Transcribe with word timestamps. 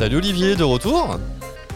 Salut 0.00 0.16
Olivier, 0.16 0.56
de 0.56 0.64
retour 0.64 1.18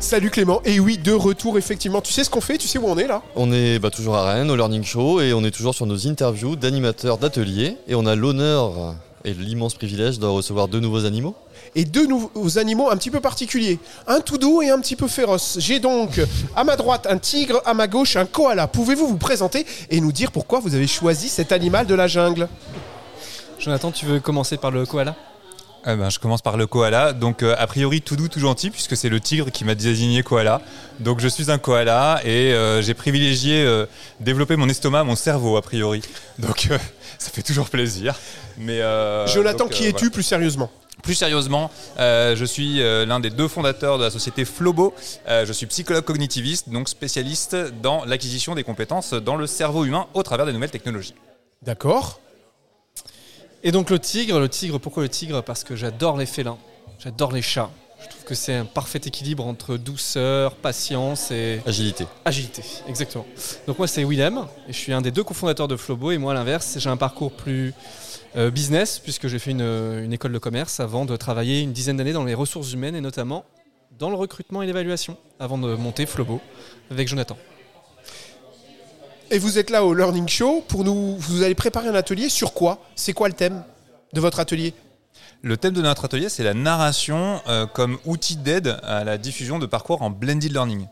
Salut 0.01 0.31
Clément, 0.31 0.63
et 0.65 0.81
oui, 0.81 0.97
de 0.97 1.13
retour 1.13 1.59
effectivement. 1.59 2.01
Tu 2.01 2.11
sais 2.11 2.25
ce 2.25 2.31
qu'on 2.31 2.41
fait 2.41 2.57
Tu 2.57 2.67
sais 2.67 2.79
où 2.79 2.87
on 2.87 2.97
est 2.97 3.07
là? 3.07 3.21
On 3.37 3.53
est 3.53 3.79
bah, 3.79 3.91
toujours 3.91 4.17
à 4.17 4.33
Rennes, 4.33 4.51
au 4.51 4.57
Learning 4.57 4.83
Show, 4.83 5.21
et 5.21 5.35
on 5.35 5.45
est 5.45 5.51
toujours 5.51 5.75
sur 5.75 5.85
nos 5.85 6.07
interviews 6.07 6.57
d'animateurs 6.57 7.19
d'ateliers, 7.19 7.77
et 7.87 7.95
on 7.95 8.07
a 8.07 8.15
l'honneur 8.15 8.95
et 9.27 9.35
l'immense 9.35 9.75
privilège 9.75 10.19
de 10.21 10.25
recevoir 10.25 10.69
deux 10.69 10.81
nouveaux 10.81 11.05
animaux. 11.05 11.35
Et 11.75 11.85
deux 11.85 12.07
nouveaux 12.07 12.59
animaux 12.59 12.89
un 12.89 12.97
petit 12.97 13.11
peu 13.11 13.21
particuliers. 13.21 13.79
Un 14.07 14.21
tout 14.21 14.39
doux 14.39 14.63
et 14.63 14.71
un 14.71 14.81
petit 14.81 14.97
peu 14.97 15.07
féroce. 15.07 15.59
J'ai 15.61 15.79
donc 15.79 16.19
à 16.57 16.65
ma 16.65 16.77
droite 16.77 17.07
un 17.11 17.19
tigre, 17.19 17.61
à 17.67 17.75
ma 17.75 17.89
gauche 17.89 18.17
un 18.17 18.25
koala. 18.25 18.69
Pouvez-vous 18.69 19.07
vous 19.07 19.19
présenter 19.19 19.67
et 19.91 20.01
nous 20.01 20.13
dire 20.13 20.33
pourquoi 20.33 20.61
vous 20.61 20.75
avez 20.75 20.87
choisi 20.87 21.29
cet 21.29 21.53
animal 21.53 21.87
de 21.87 21.95
la 21.95 22.07
jungle? 22.07 22.49
Jonathan, 23.59 23.91
tu 23.91 24.07
veux 24.07 24.19
commencer 24.19 24.57
par 24.57 24.71
le 24.71 24.87
koala? 24.87 25.15
Eh 25.87 25.97
ben, 25.97 26.11
je 26.11 26.19
commence 26.19 26.43
par 26.43 26.57
le 26.57 26.67
koala. 26.67 27.13
Donc, 27.13 27.43
euh, 27.43 27.55
a 27.59 27.67
priori, 27.67 28.01
tout 28.01 28.17
doux, 28.17 28.29
tout 28.29 28.41
gentil, 28.41 28.71
puisque 28.71 28.97
c'est 28.97 29.09
le 29.09 29.21
tigre 29.21 29.51
qui 29.51 29.65
m'a 29.65 29.75
désigné 29.75 30.23
koala. 30.23 30.63
Donc, 31.01 31.21
je 31.21 31.29
suis 31.29 31.51
un 31.51 31.59
koala 31.59 32.21
et 32.25 32.53
euh, 32.53 32.81
j'ai 32.81 32.95
privilégié 32.95 33.63
euh, 33.65 33.87
développer 34.21 34.57
mon 34.57 34.69
estomac, 34.69 35.05
mon 35.05 35.17
cerveau, 35.17 35.57
a 35.57 35.63
priori. 35.63 36.03
Donc, 36.39 36.69
ça 37.19 37.31
fait 37.31 37.43
toujours 37.43 37.69
plaisir. 37.69 38.15
Mais, 38.57 38.81
Jonathan, 39.27 39.69
qui 39.69 39.87
es-tu 39.87 40.11
plus 40.11 40.23
sérieusement? 40.23 40.71
Plus 41.03 41.15
sérieusement, 41.15 41.71
je 41.99 42.45
suis 42.47 42.79
l'un 42.79 43.21
des 43.21 43.29
deux 43.29 43.49
fondateurs 43.49 43.99
de 43.99 44.05
la 44.05 44.11
société 44.11 44.47
Flobo. 44.47 44.95
je 45.29 45.53
suis 45.53 45.67
psychologue 45.67 46.05
cognitiviste, 46.05 46.71
donc 46.71 46.89
spécialiste 46.89 47.57
dans 47.83 48.05
l'acquisition 48.07 48.55
des 48.55 48.65
compétences 48.65 49.13
dans 49.13 49.37
le 49.37 49.47
cerveau 49.47 49.85
humain 49.85 50.07
au 50.15 50.23
travers 50.23 50.47
des 50.47 50.53
nouvelles 50.53 50.71
technologies. 50.71 51.15
D'accord. 51.63 52.21
Et 53.67 53.73
donc 53.73 53.89
le 53.89 53.99
tigre, 53.99 54.39
le 54.41 54.49
tigre, 54.51 54.79
pourquoi 54.79 55.03
le 55.03 55.09
tigre? 55.09 55.43
Parce 55.43 55.65
que 55.65 55.75
j'adore 55.75 56.19
les 56.19 56.27
félins, 56.27 56.59
j'adore 56.99 57.33
les 57.33 57.41
chats. 57.41 57.71
Je 58.03 58.11
trouve 58.11 58.25
que 58.25 58.35
c'est 58.35 58.53
un 58.53 58.67
parfait 58.67 59.01
équilibre 59.03 59.47
entre 59.47 59.79
douceur, 59.79 60.55
patience 60.57 61.31
et 61.31 61.63
agilité. 61.65 62.07
Agilité, 62.27 62.63
exactement. 62.87 63.25
Donc 63.67 63.79
moi 63.79 63.87
c'est 63.87 64.05
Willem 64.05 64.45
et 64.69 64.75
je 64.75 64.79
suis 64.79 64.93
un 64.93 65.01
des 65.01 65.11
deux 65.11 65.25
cofondateurs 65.25 65.67
de 65.67 65.77
Flobo 65.77 66.11
et 66.11 66.19
moi 66.19 66.33
à 66.33 66.35
l'inverse 66.35 66.77
j'ai 66.79 66.91
un 66.91 66.99
parcours 66.99 67.33
plus 67.33 67.73
euh, 68.37 68.51
business 68.51 68.99
puisque 68.99 69.29
j'ai 69.29 69.39
fait 69.39 69.53
une, 69.53 69.63
une, 69.63 70.13
école 70.13 70.33
de 70.33 70.39
commerce 70.39 70.79
avant 70.79 71.07
de 71.07 71.17
travailler 71.17 71.63
une 71.63 71.73
dizaine 71.73 71.97
d'années 71.97 72.13
dans 72.13 72.25
les 72.25 72.35
ressources 72.35 72.71
humaines 72.75 72.97
et 72.97 73.01
notamment 73.01 73.47
dans 73.99 74.11
le 74.11 74.17
recrutement 74.17 74.61
et 74.61 74.67
l'évaluation 74.67 75.17
avant 75.41 75.57
de 75.57 75.75
monter 75.75 76.05
Flobo 76.05 76.43
avec 76.91 77.09
Jonathan. 77.09 77.39
Et 79.31 79.39
vous 79.39 79.59
êtes 79.59 79.71
là 79.71 79.85
au 79.85 79.95
Learning 79.95 80.29
Show 80.29 80.63
pour 80.69 80.85
nous. 80.85 81.17
Vous 81.17 81.43
allez 81.43 81.55
préparer 81.55 81.89
un 81.89 81.95
atelier 81.95 82.29
sur 82.29 82.53
quoi? 82.53 82.79
C'est 82.95 83.13
quoi 83.13 83.29
le 83.29 83.35
thème 83.35 83.65
de 84.13 84.21
votre 84.21 84.39
atelier? 84.39 84.75
Le 85.43 85.57
thème 85.57 85.73
de 85.75 85.83
notre 85.83 86.05
atelier, 86.05 86.29
c'est 86.29 86.45
la 86.45 86.55
narration 86.55 87.41
euh, 87.49 87.67
comme 87.67 87.99
outil 88.05 88.37
d'aide 88.37 88.79
à 88.83 89.05
la 89.05 89.19
diffusion 89.19 89.59
de 89.59 89.67
parcours 89.67 90.03
en 90.03 90.11
blended 90.11 90.53
learning. 90.53 90.87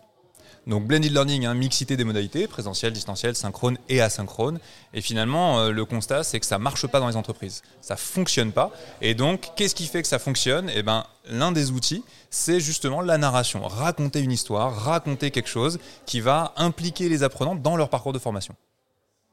Donc 0.66 0.86
blended 0.86 1.12
learning, 1.12 1.44
hein, 1.44 1.54
mixité 1.54 1.96
des 1.96 2.04
modalités, 2.04 2.46
présentiel, 2.46 2.92
distanciel, 2.92 3.34
synchrone 3.34 3.78
et 3.88 4.00
asynchrone. 4.00 4.60
Et 4.94 5.00
finalement, 5.00 5.58
euh, 5.58 5.70
le 5.72 5.84
constat, 5.84 6.22
c'est 6.22 6.38
que 6.38 6.46
ça 6.46 6.58
marche 6.58 6.86
pas 6.86 7.00
dans 7.00 7.08
les 7.08 7.16
entreprises. 7.16 7.62
Ça 7.80 7.96
fonctionne 7.96 8.52
pas. 8.52 8.70
Et 9.00 9.14
donc, 9.14 9.50
qu'est-ce 9.56 9.74
qui 9.74 9.86
fait 9.86 10.02
que 10.02 10.08
ça 10.08 10.20
fonctionne? 10.20 10.70
Eh 10.72 10.84
ben, 10.84 11.04
l'un 11.28 11.50
des 11.50 11.72
outils, 11.72 12.04
c'est 12.30 12.60
justement 12.60 13.00
la 13.00 13.18
narration. 13.18 13.66
Raconter 13.66 14.20
une 14.20 14.30
histoire, 14.30 14.72
raconter 14.74 15.32
quelque 15.32 15.48
chose 15.48 15.80
qui 16.06 16.20
va 16.20 16.52
impliquer 16.56 17.08
les 17.08 17.24
apprenants 17.24 17.56
dans 17.56 17.76
leur 17.76 17.88
parcours 17.88 18.12
de 18.12 18.20
formation. 18.20 18.54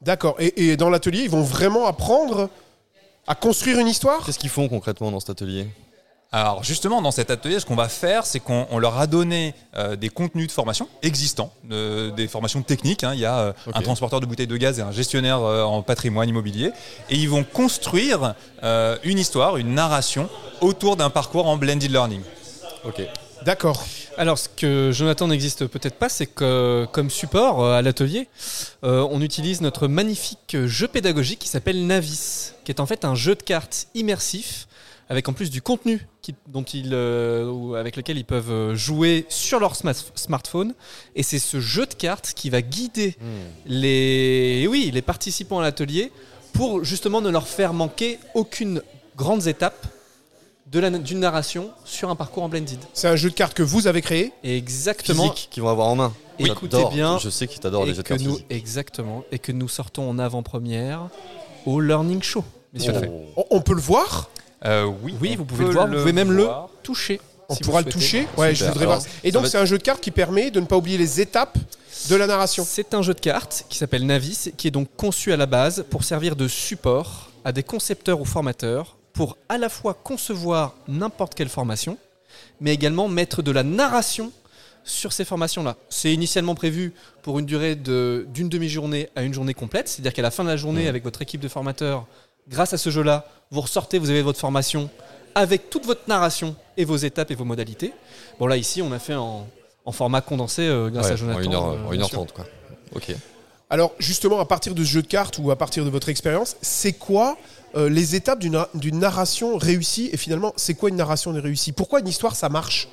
D'accord. 0.00 0.34
Et, 0.40 0.70
et 0.70 0.76
dans 0.76 0.90
l'atelier, 0.90 1.20
ils 1.22 1.30
vont 1.30 1.42
vraiment 1.42 1.86
apprendre 1.86 2.50
à 3.26 3.36
construire 3.36 3.78
une 3.78 3.86
histoire? 3.86 4.24
Qu'est-ce 4.24 4.38
qu'ils 4.38 4.50
font 4.50 4.68
concrètement 4.68 5.12
dans 5.12 5.20
cet 5.20 5.30
atelier? 5.30 5.68
Alors 6.32 6.62
justement, 6.62 7.02
dans 7.02 7.10
cet 7.10 7.30
atelier, 7.30 7.58
ce 7.58 7.66
qu'on 7.66 7.74
va 7.74 7.88
faire, 7.88 8.24
c'est 8.24 8.38
qu'on 8.38 8.78
leur 8.78 8.98
a 9.00 9.08
donné 9.08 9.52
euh, 9.76 9.96
des 9.96 10.10
contenus 10.10 10.46
de 10.46 10.52
formation 10.52 10.88
existants, 11.02 11.52
des 11.64 12.28
formations 12.28 12.62
techniques. 12.62 13.02
Hein. 13.02 13.14
Il 13.14 13.20
y 13.20 13.24
a 13.24 13.38
euh, 13.38 13.52
un 13.74 13.82
transporteur 13.82 14.20
de 14.20 14.26
bouteilles 14.26 14.46
de 14.46 14.56
gaz 14.56 14.78
et 14.78 14.82
un 14.82 14.92
gestionnaire 14.92 15.40
euh, 15.42 15.64
en 15.64 15.82
patrimoine 15.82 16.28
immobilier. 16.28 16.70
Et 17.08 17.16
ils 17.16 17.28
vont 17.28 17.42
construire 17.42 18.34
une 19.02 19.18
histoire, 19.18 19.56
une 19.56 19.74
narration 19.74 20.28
autour 20.60 20.96
d'un 20.96 21.10
parcours 21.10 21.48
en 21.48 21.56
blended 21.56 21.90
learning. 21.90 22.22
Ok. 22.84 23.02
D'accord. 23.44 23.82
Alors, 24.18 24.38
ce 24.38 24.48
que 24.50 24.90
Jonathan 24.92 25.28
n'existe 25.28 25.66
peut-être 25.66 25.96
pas, 25.96 26.10
c'est 26.10 26.26
que 26.26 26.86
comme 26.92 27.10
support 27.10 27.64
à 27.64 27.82
l'atelier, 27.82 28.28
on 28.82 29.20
utilise 29.22 29.62
notre 29.62 29.88
magnifique 29.88 30.56
jeu 30.66 30.86
pédagogique 30.86 31.38
qui 31.40 31.48
s'appelle 31.48 31.86
Navis, 31.86 32.52
qui 32.64 32.70
est 32.70 32.80
en 32.80 32.86
fait 32.86 33.04
un 33.04 33.14
jeu 33.14 33.34
de 33.34 33.42
cartes 33.42 33.88
immersif 33.94 34.68
avec 35.10 35.28
en 35.28 35.32
plus 35.32 35.50
du 35.50 35.60
contenu 35.60 36.06
dont 36.46 36.62
ils, 36.62 36.90
euh, 36.92 37.74
avec 37.74 37.96
lequel 37.96 38.16
ils 38.16 38.24
peuvent 38.24 38.52
euh, 38.52 38.74
jouer 38.76 39.26
sur 39.28 39.58
leur 39.58 39.74
smartphone. 39.74 40.72
Et 41.16 41.24
c'est 41.24 41.40
ce 41.40 41.58
jeu 41.58 41.84
de 41.84 41.94
cartes 41.94 42.32
qui 42.36 42.48
va 42.48 42.62
guider 42.62 43.16
hmm. 43.20 43.24
les, 43.66 44.68
oui, 44.70 44.92
les 44.94 45.02
participants 45.02 45.58
à 45.58 45.62
l'atelier 45.62 46.12
pour 46.52 46.84
justement 46.84 47.20
ne 47.20 47.28
leur 47.28 47.48
faire 47.48 47.72
manquer 47.72 48.20
aucune 48.34 48.82
grande 49.16 49.48
étape 49.48 49.84
d'une 50.66 51.18
narration 51.18 51.72
sur 51.84 52.08
un 52.10 52.14
parcours 52.14 52.44
en 52.44 52.48
blended. 52.48 52.78
C'est 52.94 53.08
un 53.08 53.16
jeu 53.16 53.30
de 53.30 53.34
cartes 53.34 53.54
que 53.54 53.64
vous 53.64 53.88
avez 53.88 54.02
créé 54.02 54.32
Exactement. 54.44 55.24
Physique 55.24 55.48
qu'ils 55.50 55.64
vont 55.64 55.70
avoir 55.70 55.88
en 55.88 55.96
main. 55.96 56.12
Écoutez 56.38 56.84
bien. 56.92 57.18
Je 57.18 57.30
sais 57.30 57.48
qu'ils 57.48 57.58
t'adorent 57.58 57.84
les 57.84 57.94
jeux 57.94 58.04
de 58.04 58.08
cartes. 58.08 58.20
Nous, 58.20 58.38
exactement. 58.48 59.24
Et 59.32 59.40
que 59.40 59.50
nous 59.50 59.68
sortons 59.68 60.08
en 60.08 60.20
avant-première 60.20 61.08
au 61.66 61.80
Learning 61.80 62.22
Show. 62.22 62.44
On 63.50 63.60
peut 63.60 63.74
le 63.74 63.80
voir 63.80 64.30
euh, 64.64 64.90
oui, 65.02 65.14
oui 65.20 65.36
vous 65.36 65.44
pouvez 65.44 65.64
le 65.64 65.70
voir, 65.70 65.86
vous 65.86 65.94
pouvez 65.94 66.12
même 66.12 66.32
le 66.32 66.48
toucher. 66.82 67.20
On 67.48 67.56
pourra 67.56 67.82
le 67.82 67.90
toucher 67.90 68.28
Ouais, 68.36 68.54
je 68.54 68.64
voudrais 68.64 68.86
voir. 68.86 69.02
Et 69.24 69.32
donc, 69.32 69.46
c'est 69.46 69.58
un 69.58 69.64
jeu 69.64 69.78
de 69.78 69.82
cartes 69.82 70.00
qui 70.00 70.10
permet 70.10 70.50
de 70.50 70.60
ne 70.60 70.66
pas 70.66 70.76
oublier 70.76 70.98
les 70.98 71.20
étapes 71.20 71.58
de 72.08 72.16
la 72.16 72.26
narration. 72.26 72.64
C'est 72.66 72.94
un 72.94 73.02
jeu 73.02 73.12
de 73.12 73.20
cartes 73.20 73.64
qui 73.68 73.76
s'appelle 73.76 74.06
Navis, 74.06 74.52
qui 74.56 74.68
est 74.68 74.70
donc 74.70 74.88
conçu 74.96 75.32
à 75.32 75.36
la 75.36 75.46
base 75.46 75.84
pour 75.90 76.04
servir 76.04 76.36
de 76.36 76.46
support 76.46 77.30
à 77.44 77.52
des 77.52 77.62
concepteurs 77.62 78.20
ou 78.20 78.24
formateurs 78.24 78.96
pour 79.12 79.36
à 79.48 79.58
la 79.58 79.68
fois 79.68 79.94
concevoir 79.94 80.74
n'importe 80.86 81.34
quelle 81.34 81.48
formation, 81.48 81.98
mais 82.60 82.72
également 82.72 83.08
mettre 83.08 83.42
de 83.42 83.50
la 83.50 83.64
narration 83.64 84.30
sur 84.84 85.12
ces 85.12 85.24
formations-là. 85.24 85.76
C'est 85.88 86.12
initialement 86.12 86.54
prévu 86.54 86.94
pour 87.22 87.38
une 87.38 87.46
durée 87.46 87.74
d'une 87.74 88.48
demi-journée 88.48 89.08
à 89.16 89.22
une 89.22 89.34
journée 89.34 89.54
complète, 89.54 89.88
c'est-à-dire 89.88 90.12
qu'à 90.12 90.22
la 90.22 90.30
fin 90.30 90.44
de 90.44 90.48
la 90.48 90.56
journée, 90.56 90.84
mmh. 90.84 90.88
avec 90.88 91.04
votre 91.04 91.20
équipe 91.22 91.40
de 91.40 91.48
formateurs, 91.48 92.06
grâce 92.50 92.72
à 92.72 92.78
ce 92.78 92.90
jeu-là, 92.90 93.26
vous 93.50 93.60
ressortez, 93.60 93.98
vous 93.98 94.10
avez 94.10 94.22
votre 94.22 94.38
formation 94.38 94.90
avec 95.34 95.70
toute 95.70 95.86
votre 95.86 96.02
narration 96.08 96.56
et 96.76 96.84
vos 96.84 96.96
étapes 96.96 97.30
et 97.30 97.34
vos 97.34 97.44
modalités. 97.44 97.92
Bon, 98.38 98.46
là, 98.46 98.56
ici, 98.56 98.82
on 98.82 98.92
a 98.92 98.98
fait 98.98 99.14
en, 99.14 99.46
format 99.92 100.20
condensé 100.20 100.62
euh, 100.62 100.88
grâce 100.88 101.10
à 101.10 101.16
Jonathan. 101.16 101.52
En 101.52 101.92
1h30, 101.92 102.22
euh, 102.22 102.24
quoi. 102.32 102.46
Ok. 102.94 103.14
Alors, 103.70 103.92
justement, 103.98 104.40
à 104.40 104.44
partir 104.44 104.74
de 104.74 104.84
ce 104.84 104.88
jeu 104.88 105.02
de 105.02 105.06
cartes 105.06 105.38
ou 105.38 105.50
à 105.50 105.56
partir 105.56 105.84
de 105.84 105.90
votre 105.90 106.08
expérience, 106.08 106.56
c'est 106.60 106.92
quoi 106.92 107.36
euh, 107.76 107.88
les 107.88 108.16
étapes 108.16 108.40
d'une 108.40 108.98
narration 108.98 109.56
réussie 109.56 110.10
Et 110.12 110.16
finalement, 110.16 110.52
c'est 110.56 110.74
quoi 110.74 110.90
une 110.90 110.96
narration 110.96 111.32
réussie? 111.32 111.72
Pourquoi 111.72 112.00
une 112.00 112.08
histoire, 112.08 112.34
ça 112.34 112.48
marche? 112.48 112.88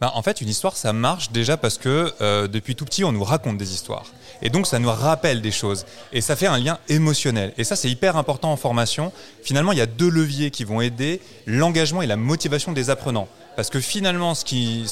Bah, 0.00 0.12
en 0.14 0.22
fait, 0.22 0.40
une 0.40 0.48
histoire, 0.48 0.76
ça 0.76 0.92
marche 0.92 1.32
déjà 1.32 1.56
parce 1.56 1.76
que 1.76 2.12
euh, 2.20 2.46
depuis 2.46 2.76
tout 2.76 2.84
petit, 2.84 3.02
on 3.02 3.10
nous 3.10 3.24
raconte 3.24 3.58
des 3.58 3.72
histoires. 3.72 4.06
Et 4.42 4.50
donc, 4.50 4.68
ça 4.68 4.78
nous 4.78 4.90
rappelle 4.90 5.42
des 5.42 5.50
choses. 5.50 5.86
Et 6.12 6.20
ça 6.20 6.36
fait 6.36 6.46
un 6.46 6.58
lien 6.58 6.78
émotionnel. 6.88 7.52
Et 7.58 7.64
ça, 7.64 7.74
c'est 7.74 7.90
hyper 7.90 8.16
important 8.16 8.52
en 8.52 8.56
formation. 8.56 9.12
Finalement, 9.42 9.72
il 9.72 9.78
y 9.78 9.82
a 9.82 9.86
deux 9.86 10.08
leviers 10.08 10.52
qui 10.52 10.62
vont 10.62 10.80
aider 10.80 11.20
l'engagement 11.46 12.02
et 12.02 12.06
la 12.06 12.16
motivation 12.16 12.70
des 12.70 12.90
apprenants. 12.90 13.28
Parce 13.56 13.70
que 13.70 13.80
finalement, 13.80 14.36
ce 14.36 14.44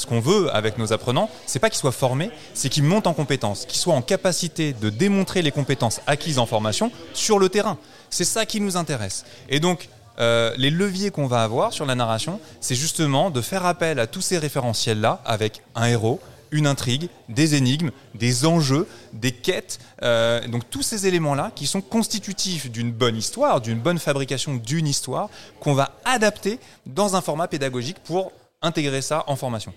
qu'on 0.07 0.21
ce 0.21 0.25
veut 0.27 0.53
avec 0.53 0.77
nos 0.77 0.93
apprenants, 0.93 1.31
c'est 1.47 1.61
pas 1.61 1.71
qu'ils 1.71 1.79
soient 1.79 1.93
formés, 1.93 2.33
c'est 2.53 2.69
qu'ils 2.69 2.83
montent 2.83 3.07
en 3.07 3.15
compétences, 3.15 3.65
qu'ils 3.65 3.79
soient 3.79 3.95
en 3.95 4.03
capacité 4.03 4.73
de 4.73 4.91
démontrer 4.91 5.43
les 5.43 5.53
compétences 5.53 6.01
acquises 6.09 6.41
en 6.41 6.47
formation 6.47 6.91
sur 7.15 7.39
le 7.39 7.49
terrain. 7.49 7.79
C'est 8.11 8.25
ça 8.25 8.45
qui 8.45 8.61
nous 8.61 8.77
intéresse. 8.77 9.25
Et 9.49 9.61
donc, 9.61 9.89
euh, 10.19 10.55
les 10.57 10.71
leviers 10.71 11.11
qu'on 11.11 11.27
va 11.27 11.43
avoir 11.43 11.73
sur 11.73 11.87
la 11.87 11.95
narration, 11.95 12.41
c'est 12.61 12.75
justement 12.75 13.31
de 13.31 13.41
faire 13.41 13.67
appel 13.67 13.99
à 13.99 14.07
tous 14.07 14.21
ces 14.21 14.39
référentiels-là 14.39 15.21
avec 15.25 15.63
un 15.75 15.87
héros, 15.87 16.21
une 16.51 16.67
intrigue, 16.67 17.09
des 17.29 17.55
énigmes, 17.55 17.91
des 18.15 18.47
enjeux, 18.47 18.87
des 19.13 19.33
quêtes, 19.33 19.79
euh, 20.03 20.47
donc 20.49 20.69
tous 20.71 20.83
ces 20.83 21.07
éléments-là 21.07 21.53
qui 21.55 21.67
sont 21.67 21.81
constitutifs 21.81 22.71
d'une 22.71 22.93
bonne 22.93 23.17
histoire, 23.17 23.61
d'une 23.61 23.81
bonne 23.81 23.99
fabrication 23.99 24.55
d'une 24.55 24.87
histoire, 24.87 25.29
qu'on 25.61 25.75
va 25.75 25.93
adapter 26.05 26.59
dans 26.87 27.17
un 27.17 27.21
format 27.21 27.49
pédagogique 27.49 27.99
pour 28.05 28.33
intégrer 28.63 29.03
ça 29.03 29.25
en 29.27 29.37
formation. 29.37 29.75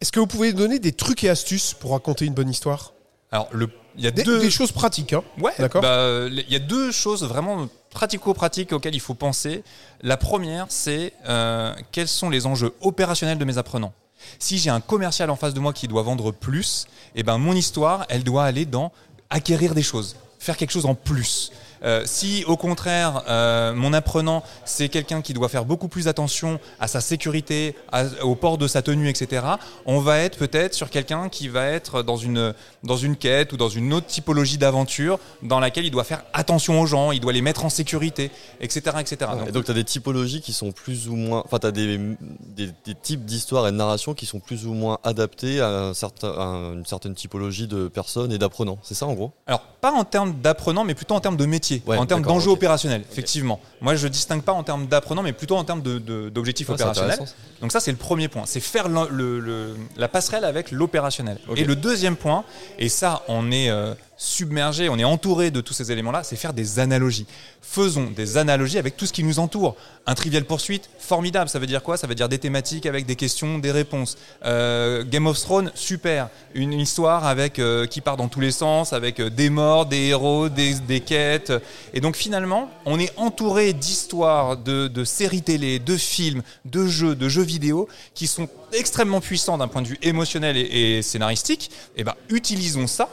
Est-ce 0.00 0.12
que 0.12 0.20
vous 0.20 0.26
pouvez 0.26 0.52
donner 0.52 0.78
des 0.78 0.92
trucs 0.92 1.24
et 1.24 1.28
astuces 1.28 1.74
pour 1.74 1.92
raconter 1.92 2.24
une 2.24 2.34
bonne 2.34 2.48
histoire? 2.48 2.92
Alors, 3.32 3.48
il 3.96 4.04
y 4.04 4.06
a 4.06 4.10
des, 4.10 4.22
deux... 4.22 4.40
des 4.40 4.50
choses 4.50 4.72
pratiques. 4.72 5.12
Hein. 5.12 5.22
Ouais, 5.38 5.52
d'accord. 5.58 5.82
Bah, 5.82 6.26
il 6.28 6.50
y 6.50 6.56
a 6.56 6.60
deux 6.60 6.92
choses 6.92 7.24
vraiment 7.24 7.68
pratico-pratiques 7.90 8.72
auxquelles 8.72 8.94
il 8.94 9.00
faut 9.00 9.14
penser. 9.14 9.62
La 10.02 10.16
première, 10.16 10.66
c'est 10.68 11.12
euh, 11.28 11.74
quels 11.92 12.08
sont 12.08 12.30
les 12.30 12.46
enjeux 12.46 12.74
opérationnels 12.80 13.38
de 13.38 13.44
mes 13.44 13.58
apprenants. 13.58 13.92
Si 14.38 14.58
j'ai 14.58 14.70
un 14.70 14.80
commercial 14.80 15.30
en 15.30 15.36
face 15.36 15.54
de 15.54 15.60
moi 15.60 15.72
qui 15.72 15.88
doit 15.88 16.02
vendre 16.02 16.30
plus, 16.30 16.86
eh 17.14 17.22
ben 17.22 17.38
mon 17.38 17.54
histoire, 17.54 18.06
elle 18.08 18.22
doit 18.22 18.44
aller 18.44 18.66
dans 18.66 18.92
acquérir 19.30 19.74
des 19.74 19.82
choses, 19.82 20.16
faire 20.38 20.56
quelque 20.56 20.72
chose 20.72 20.86
en 20.86 20.94
plus. 20.94 21.52
Euh, 21.82 22.02
si 22.04 22.44
au 22.46 22.56
contraire, 22.56 23.22
euh, 23.28 23.72
mon 23.74 23.92
apprenant, 23.92 24.42
c'est 24.64 24.88
quelqu'un 24.88 25.22
qui 25.22 25.32
doit 25.32 25.48
faire 25.48 25.64
beaucoup 25.64 25.88
plus 25.88 26.08
attention 26.08 26.60
à 26.78 26.88
sa 26.88 27.00
sécurité, 27.00 27.74
à- 27.92 28.04
au 28.22 28.34
port 28.34 28.58
de 28.58 28.66
sa 28.68 28.82
tenue, 28.82 29.08
etc., 29.08 29.44
on 29.86 30.00
va 30.00 30.18
être 30.18 30.36
peut-être 30.38 30.74
sur 30.74 30.90
quelqu'un 30.90 31.28
qui 31.28 31.48
va 31.48 31.66
être 31.66 32.02
dans 32.02 32.16
une, 32.16 32.54
dans 32.84 32.96
une 32.96 33.16
quête 33.16 33.52
ou 33.52 33.56
dans 33.56 33.68
une 33.68 33.92
autre 33.92 34.06
typologie 34.06 34.58
d'aventure 34.58 35.18
dans 35.42 35.60
laquelle 35.60 35.84
il 35.84 35.90
doit 35.90 36.04
faire 36.04 36.22
attention 36.32 36.80
aux 36.80 36.86
gens, 36.86 37.12
il 37.12 37.20
doit 37.20 37.32
les 37.32 37.42
mettre 37.42 37.64
en 37.64 37.70
sécurité, 37.70 38.30
etc. 38.60 38.96
etc. 39.00 39.30
Donc, 39.52 39.64
tu 39.64 39.70
as 39.70 39.74
des 39.74 39.84
typologies 39.84 40.40
qui 40.40 40.52
sont 40.52 40.72
plus 40.72 41.08
ou 41.08 41.16
moins... 41.16 41.42
Enfin, 41.44 41.58
tu 41.58 41.66
as 41.66 41.72
des, 41.72 41.98
des, 41.98 42.70
des 42.84 42.94
types 42.94 43.24
d'histoires 43.24 43.66
et 43.68 43.72
de 43.72 43.76
narration 43.76 44.14
qui 44.14 44.26
sont 44.26 44.40
plus 44.40 44.66
ou 44.66 44.74
moins 44.74 44.98
adaptés 45.04 45.60
à, 45.60 45.68
un 45.68 45.94
certain, 45.94 46.28
à 46.28 46.44
une 46.74 46.84
certaine 46.86 47.14
typologie 47.14 47.66
de 47.66 47.88
personnes 47.88 48.32
et 48.32 48.38
d'apprenants. 48.38 48.78
C'est 48.82 48.94
ça 48.94 49.06
en 49.06 49.14
gros? 49.14 49.32
Alors, 49.46 49.60
pas 49.80 49.92
en 49.92 50.04
termes 50.04 50.34
d'apprenant, 50.40 50.84
mais 50.84 50.94
plutôt 50.94 51.14
en 51.14 51.20
termes 51.20 51.36
de 51.36 51.46
métier, 51.46 51.69
Ouais, 51.86 51.96
en 51.96 52.06
termes 52.06 52.22
d'enjeux 52.34 52.50
opérationnels, 52.50 53.02
effectivement. 53.10 53.60
Moi, 53.80 53.94
je 53.94 54.08
distingue 54.08 54.42
pas 54.42 54.52
en 54.52 54.62
termes 54.62 54.86
d'apprenant, 54.86 55.22
mais 55.22 55.32
plutôt 55.32 55.56
en 55.56 55.64
termes 55.64 55.82
de- 55.82 55.98
de- 55.98 56.28
d'objectifs 56.28 56.66
opérationnels. 56.74 57.16
Donc 57.60 57.72
ça, 57.72 57.80
c'est 57.80 57.90
le 57.92 57.96
premier 57.96 58.28
point. 58.28 58.42
C'est 58.46 58.60
faire 58.60 58.88
le- 58.88 59.08
le- 59.10 59.38
le- 59.40 59.76
la 59.96 60.08
passerelle 60.08 60.44
avec 60.44 60.70
l'opérationnel. 60.70 61.38
Et 61.56 61.64
le 61.64 61.76
deuxième 61.76 62.16
point, 62.16 62.44
et 62.78 62.88
ça, 62.88 63.22
on 63.28 63.50
est 63.50 63.70
euh, 63.70 63.94
submergé, 64.20 64.90
on 64.90 64.98
est 64.98 65.04
entouré 65.04 65.50
de 65.50 65.62
tous 65.62 65.72
ces 65.72 65.90
éléments-là, 65.90 66.22
c'est 66.22 66.36
faire 66.36 66.52
des 66.52 66.78
analogies. 66.78 67.24
Faisons 67.62 68.10
des 68.14 68.36
analogies 68.36 68.76
avec 68.76 68.94
tout 68.94 69.06
ce 69.06 69.14
qui 69.14 69.24
nous 69.24 69.38
entoure. 69.38 69.76
Un 70.06 70.14
trivial 70.14 70.44
poursuite, 70.44 70.90
formidable. 70.98 71.48
Ça 71.48 71.58
veut 71.58 71.66
dire 71.66 71.82
quoi? 71.82 71.96
Ça 71.96 72.06
veut 72.06 72.14
dire 72.14 72.28
des 72.28 72.38
thématiques 72.38 72.84
avec 72.84 73.06
des 73.06 73.16
questions, 73.16 73.58
des 73.58 73.72
réponses. 73.72 74.18
Euh, 74.44 75.04
Game 75.04 75.26
of 75.26 75.40
Thrones, 75.40 75.72
super. 75.74 76.28
Une 76.52 76.74
histoire 76.74 77.26
avec 77.26 77.58
euh, 77.58 77.86
qui 77.86 78.02
part 78.02 78.18
dans 78.18 78.28
tous 78.28 78.40
les 78.40 78.50
sens, 78.50 78.92
avec 78.92 79.20
euh, 79.20 79.30
des 79.30 79.48
morts, 79.48 79.86
des 79.86 80.08
héros, 80.08 80.50
des, 80.50 80.74
des 80.74 81.00
quêtes. 81.00 81.54
Et 81.94 82.02
donc 82.02 82.14
finalement, 82.14 82.68
on 82.84 82.98
est 82.98 83.12
entouré 83.16 83.72
d'histoires, 83.72 84.58
de, 84.58 84.86
de 84.86 85.04
séries 85.04 85.42
télé, 85.42 85.78
de 85.78 85.96
films, 85.96 86.42
de 86.66 86.86
jeux, 86.86 87.14
de 87.14 87.28
jeux 87.30 87.42
vidéo 87.42 87.88
qui 88.14 88.26
sont 88.26 88.50
extrêmement 88.74 89.22
puissants 89.22 89.56
d'un 89.56 89.68
point 89.68 89.80
de 89.80 89.88
vue 89.88 89.98
émotionnel 90.02 90.58
et, 90.58 90.98
et 90.98 91.02
scénaristique. 91.02 91.70
Et 91.96 92.04
ben, 92.04 92.14
utilisons 92.28 92.86
ça 92.86 93.08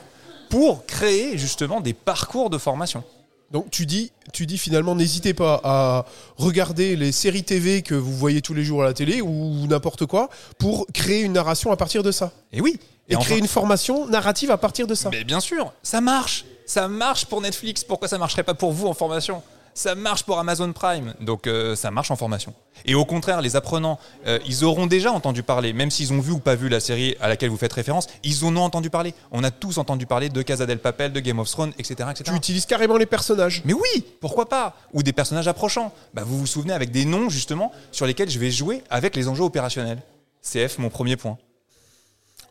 pour 0.49 0.85
créer 0.85 1.37
justement 1.37 1.81
des 1.81 1.93
parcours 1.93 2.49
de 2.49 2.57
formation. 2.57 3.03
Donc 3.51 3.71
tu 3.71 3.85
dis, 3.85 4.11
tu 4.33 4.45
dis 4.45 4.57
finalement, 4.57 4.93
n'hésitez 4.93 5.33
pas 5.33 5.61
à 5.63 6.05
regarder 6.35 6.95
les 6.97 7.13
séries 7.13 7.43
TV 7.43 7.81
que 7.81 7.95
vous 7.95 8.11
voyez 8.13 8.41
tous 8.41 8.53
les 8.53 8.63
jours 8.65 8.81
à 8.83 8.85
la 8.85 8.93
télé 8.93 9.21
ou 9.21 9.65
n'importe 9.67 10.05
quoi 10.05 10.29
pour 10.57 10.85
créer 10.93 11.21
une 11.21 11.33
narration 11.33 11.71
à 11.71 11.77
partir 11.77 12.03
de 12.03 12.11
ça. 12.11 12.33
Et 12.51 12.59
oui. 12.59 12.77
Et, 13.07 13.15
enfin- 13.15 13.25
créer 13.25 13.37
une 13.39 13.47
formation 13.47 14.05
narrative 14.07 14.51
à 14.51 14.57
partir 14.57 14.85
de 14.85 14.95
ça. 14.95 15.09
Mais 15.11 15.23
bien 15.23 15.39
sûr, 15.39 15.71
ça 15.81 16.01
marche. 16.01 16.43
Ça 16.65 16.89
marche 16.89 17.25
pour 17.25 17.39
Netflix. 17.39 17.85
Pourquoi 17.85 18.09
ça 18.09 18.17
marcherait 18.17 18.43
pas 18.43 18.53
pour 18.53 18.73
vous 18.73 18.87
en 18.87 18.93
formation? 18.93 19.41
Ça 19.77 19.93
marche 19.93 20.23
pour 20.23 20.39
Amazon 20.39 20.73
Prime. 20.73 21.13
Donc 21.21 21.45
euh, 21.45 21.75
ça 21.75 21.91
marche 21.91 22.09
en 22.09 22.15
formation. 22.15 22.55
Et 22.85 22.95
au 22.95 23.05
contraire, 23.05 23.41
les 23.41 23.55
apprenants, 23.55 23.99
euh, 24.25 24.39
ils 24.47 24.63
auront 24.63 24.87
déjà 24.87 25.11
entendu 25.11 25.43
parler, 25.43 25.71
même 25.71 25.91
s'ils 25.91 26.11
ont 26.13 26.19
vu 26.19 26.31
ou 26.31 26.39
pas 26.39 26.55
vu 26.55 26.67
la 26.67 26.79
série 26.79 27.15
à 27.21 27.27
laquelle 27.27 27.51
vous 27.51 27.57
faites 27.57 27.73
référence, 27.73 28.07
ils 28.23 28.43
en 28.43 28.57
ont 28.57 28.61
entendu 28.61 28.89
parler. 28.89 29.13
On 29.31 29.43
a 29.43 29.51
tous 29.51 29.77
entendu 29.77 30.07
parler 30.07 30.29
de 30.29 30.41
Casa 30.41 30.65
del 30.65 30.79
Papel, 30.79 31.13
de 31.13 31.19
Game 31.19 31.37
of 31.37 31.47
Thrones, 31.47 31.73
etc. 31.77 32.09
etc. 32.09 32.23
Tu 32.25 32.35
utilises 32.35 32.65
carrément 32.65 32.97
les 32.97 33.05
personnages. 33.05 33.61
Mais 33.65 33.73
oui, 33.73 34.03
pourquoi 34.19 34.49
pas? 34.49 34.75
Ou 34.93 35.03
des 35.03 35.13
personnages 35.13 35.47
approchants. 35.47 35.93
Bah, 36.15 36.23
vous 36.25 36.39
vous 36.39 36.47
souvenez 36.47 36.73
avec 36.73 36.89
des 36.89 37.05
noms 37.05 37.29
justement 37.29 37.71
sur 37.91 38.07
lesquels 38.07 38.31
je 38.31 38.39
vais 38.39 38.49
jouer 38.49 38.81
avec 38.89 39.15
les 39.15 39.27
enjeux 39.27 39.43
opérationnels. 39.43 40.01
CF, 40.41 40.79
mon 40.79 40.89
premier 40.89 41.17
point. 41.17 41.37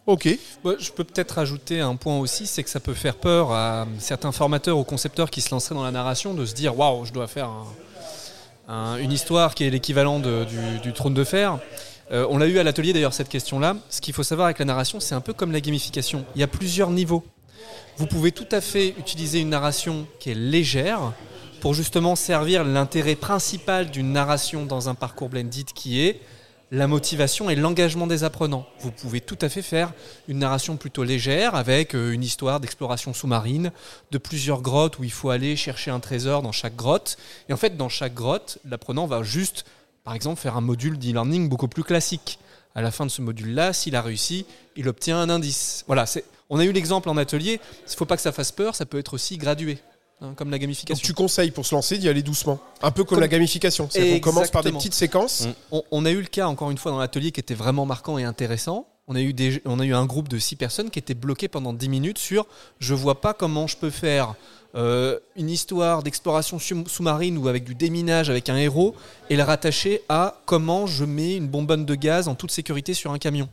Ok. 0.06 0.28
Bah, 0.62 0.72
je 0.78 0.90
peux 0.92 1.02
peut-être 1.04 1.38
ajouter 1.38 1.80
un 1.80 1.96
point 1.96 2.18
aussi, 2.18 2.46
c'est 2.46 2.62
que 2.62 2.70
ça 2.70 2.78
peut 2.78 2.94
faire 2.94 3.16
peur 3.16 3.50
à 3.52 3.86
certains 3.98 4.30
formateurs 4.32 4.78
ou 4.78 4.84
concepteurs 4.84 5.30
qui 5.30 5.40
se 5.40 5.50
lanceraient 5.50 5.74
dans 5.74 5.82
la 5.84 5.90
narration 5.90 6.32
de 6.32 6.46
se 6.46 6.54
dire 6.54 6.78
waouh, 6.78 7.04
je 7.04 7.12
dois 7.12 7.26
faire 7.26 7.48
un- 7.48 7.66
un- 8.68 8.96
une 8.98 9.10
histoire 9.12 9.54
qui 9.54 9.64
est 9.64 9.70
l'équivalent 9.70 10.20
du 10.20 10.92
trône 10.92 11.14
de 11.14 11.24
fer. 11.24 11.58
Euh, 12.12 12.24
on 12.30 12.38
l'a 12.38 12.46
eu 12.46 12.58
à 12.60 12.62
l'atelier 12.62 12.92
d'ailleurs 12.92 13.14
cette 13.14 13.28
question-là. 13.28 13.76
Ce 13.90 14.00
qu'il 14.00 14.14
faut 14.14 14.22
savoir 14.22 14.46
avec 14.46 14.60
la 14.60 14.64
narration, 14.64 15.00
c'est 15.00 15.16
un 15.16 15.20
peu 15.20 15.32
comme 15.32 15.50
la 15.50 15.60
gamification. 15.60 16.24
Il 16.36 16.40
y 16.40 16.44
a 16.44 16.46
plusieurs 16.48 16.90
niveaux. 16.90 17.24
Vous 17.96 18.06
pouvez 18.06 18.30
tout 18.30 18.46
à 18.52 18.60
fait 18.60 18.94
utiliser 18.98 19.40
une 19.40 19.48
narration 19.50 20.06
qui 20.20 20.30
est 20.30 20.34
légère 20.34 21.00
pour 21.60 21.74
justement 21.74 22.14
servir 22.14 22.62
l'intérêt 22.62 23.16
principal 23.16 23.90
d'une 23.90 24.12
narration 24.12 24.66
dans 24.66 24.88
un 24.88 24.94
parcours 24.94 25.28
blended 25.30 25.72
qui 25.74 26.00
est 26.00 26.20
la 26.72 26.88
motivation 26.88 27.48
et 27.48 27.54
l'engagement 27.54 28.06
des 28.06 28.24
apprenants. 28.24 28.66
Vous 28.80 28.90
pouvez 28.90 29.20
tout 29.20 29.38
à 29.40 29.48
fait 29.48 29.62
faire 29.62 29.92
une 30.26 30.38
narration 30.38 30.76
plutôt 30.76 31.04
légère 31.04 31.54
avec 31.54 31.94
euh, 31.94 32.12
une 32.12 32.24
histoire 32.24 32.58
d'exploration 32.58 33.14
sous-marine, 33.14 33.70
de 34.10 34.18
plusieurs 34.18 34.62
grottes 34.62 34.98
où 34.98 35.04
il 35.04 35.12
faut 35.12 35.30
aller 35.30 35.54
chercher 35.54 35.90
un 35.90 36.00
trésor 36.00 36.42
dans 36.42 36.52
chaque 36.52 36.74
grotte. 36.74 37.18
Et 37.48 37.52
en 37.52 37.56
fait, 37.56 37.76
dans 37.76 37.88
chaque 37.88 38.14
grotte, 38.14 38.58
l'apprenant 38.64 39.06
va 39.06 39.22
juste, 39.22 39.64
par 40.02 40.14
exemple, 40.14 40.40
faire 40.40 40.56
un 40.56 40.60
module 40.60 40.98
d'e-learning 40.98 41.48
beaucoup 41.48 41.68
plus 41.68 41.84
classique. 41.84 42.38
À 42.74 42.82
la 42.82 42.90
fin 42.90 43.06
de 43.06 43.10
ce 43.10 43.22
module-là, 43.22 43.72
s'il 43.72 43.96
a 43.96 44.02
réussi, 44.02 44.44
il 44.74 44.88
obtient 44.88 45.18
un 45.18 45.30
indice. 45.30 45.84
Voilà, 45.86 46.04
on 46.50 46.58
a 46.58 46.64
eu 46.64 46.72
l'exemple 46.72 47.08
en 47.08 47.16
atelier. 47.16 47.60
Il 47.86 47.90
ne 47.90 47.96
faut 47.96 48.04
pas 48.04 48.16
que 48.16 48.22
ça 48.22 48.32
fasse 48.32 48.52
peur, 48.52 48.74
ça 48.74 48.86
peut 48.86 48.98
être 48.98 49.14
aussi 49.14 49.38
gradué, 49.38 49.78
hein, 50.20 50.32
comme 50.36 50.50
la 50.50 50.56
Donc 50.56 50.62
gamification. 50.62 51.04
tu 51.06 51.14
conseilles 51.14 51.50
pour 51.50 51.66
se 51.66 51.74
lancer 51.74 51.98
d'y 51.98 52.08
aller 52.08 52.22
doucement. 52.22 52.58
Un 52.82 52.90
peu 52.90 53.04
comme, 53.04 53.16
Comme- 53.16 53.20
la 53.20 53.28
gamification. 53.28 53.88
Qu'on 53.88 54.20
commence 54.20 54.50
par 54.50 54.62
des 54.62 54.72
petites 54.72 54.94
séquences. 54.94 55.46
Mm. 55.46 55.52
On, 55.72 55.82
on 55.90 56.04
a 56.04 56.10
eu 56.10 56.20
le 56.20 56.26
cas 56.26 56.46
encore 56.46 56.70
une 56.70 56.78
fois 56.78 56.92
dans 56.92 56.98
l'atelier 56.98 57.32
qui 57.32 57.40
était 57.40 57.54
vraiment 57.54 57.86
marquant 57.86 58.18
et 58.18 58.24
intéressant. 58.24 58.86
On 59.08 59.14
a, 59.14 59.20
eu 59.20 59.32
des, 59.32 59.62
on 59.66 59.78
a 59.78 59.84
eu 59.84 59.94
un 59.94 60.04
groupe 60.04 60.26
de 60.28 60.36
six 60.38 60.56
personnes 60.56 60.90
qui 60.90 60.98
étaient 60.98 61.14
bloquées 61.14 61.46
pendant 61.46 61.72
10 61.72 61.88
minutes 61.88 62.18
sur 62.18 62.44
je 62.80 62.92
vois 62.92 63.20
pas 63.20 63.34
comment 63.34 63.68
je 63.68 63.76
peux 63.76 63.90
faire 63.90 64.34
euh, 64.74 65.20
une 65.36 65.48
histoire 65.48 66.02
d'exploration 66.02 66.58
sous- 66.58 66.88
sous-marine 66.88 67.38
ou 67.38 67.46
avec 67.46 67.62
du 67.62 67.76
déminage 67.76 68.30
avec 68.30 68.48
un 68.48 68.56
héros 68.56 68.96
et 69.30 69.36
le 69.36 69.44
rattacher 69.44 70.02
à 70.08 70.40
comment 70.44 70.88
je 70.88 71.04
mets 71.04 71.36
une 71.36 71.46
bonbonne 71.46 71.86
de 71.86 71.94
gaz 71.94 72.26
en 72.26 72.34
toute 72.34 72.50
sécurité 72.50 72.94
sur 72.94 73.12
un 73.12 73.18
camion. 73.18 73.48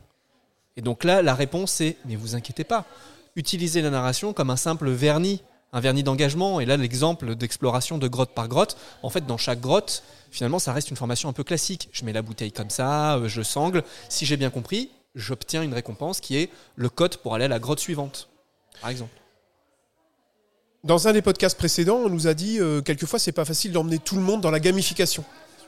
Et 0.76 0.82
donc 0.82 1.04
là, 1.04 1.22
la 1.22 1.34
réponse 1.36 1.70
c'est 1.70 1.98
mais 2.04 2.16
vous 2.16 2.34
inquiétez 2.34 2.64
pas, 2.64 2.84
utilisez 3.36 3.80
la 3.80 3.90
narration 3.90 4.32
comme 4.32 4.50
un 4.50 4.56
simple 4.56 4.90
vernis, 4.90 5.40
un 5.74 5.80
vernis 5.80 6.04
d'engagement. 6.04 6.60
Et 6.60 6.64
là, 6.64 6.78
l'exemple 6.78 7.34
d'exploration 7.34 7.98
de 7.98 8.08
grotte 8.08 8.30
par 8.30 8.48
grotte, 8.48 8.78
en 9.02 9.10
fait, 9.10 9.26
dans 9.26 9.36
chaque 9.36 9.60
grotte, 9.60 10.02
finalement, 10.30 10.58
ça 10.58 10.72
reste 10.72 10.88
une 10.88 10.96
formation 10.96 11.28
un 11.28 11.34
peu 11.34 11.44
classique. 11.44 11.90
Je 11.92 12.04
mets 12.04 12.14
la 12.14 12.22
bouteille 12.22 12.52
comme 12.52 12.70
ça, 12.70 13.16
euh, 13.16 13.28
je 13.28 13.42
sangle. 13.42 13.82
Si 14.08 14.24
j'ai 14.24 14.38
bien 14.38 14.50
compris, 14.50 14.90
j'obtiens 15.14 15.62
une 15.62 15.74
récompense 15.74 16.20
qui 16.20 16.38
est 16.38 16.48
le 16.76 16.88
code 16.88 17.18
pour 17.18 17.34
aller 17.34 17.44
à 17.44 17.48
la 17.48 17.58
grotte 17.58 17.80
suivante, 17.80 18.28
par 18.80 18.88
exemple. 18.88 19.20
Dans 20.84 21.08
un 21.08 21.12
des 21.12 21.22
podcasts 21.22 21.58
précédents, 21.58 21.96
on 21.96 22.08
nous 22.08 22.26
a 22.26 22.34
dit 22.34 22.60
euh, 22.60 22.80
quelquefois 22.80 23.18
c'est 23.18 23.32
pas 23.32 23.44
facile 23.44 23.72
d'emmener 23.72 23.98
tout 23.98 24.16
le 24.16 24.22
monde 24.22 24.40
dans 24.40 24.50
la 24.50 24.60
gamification. 24.60 25.24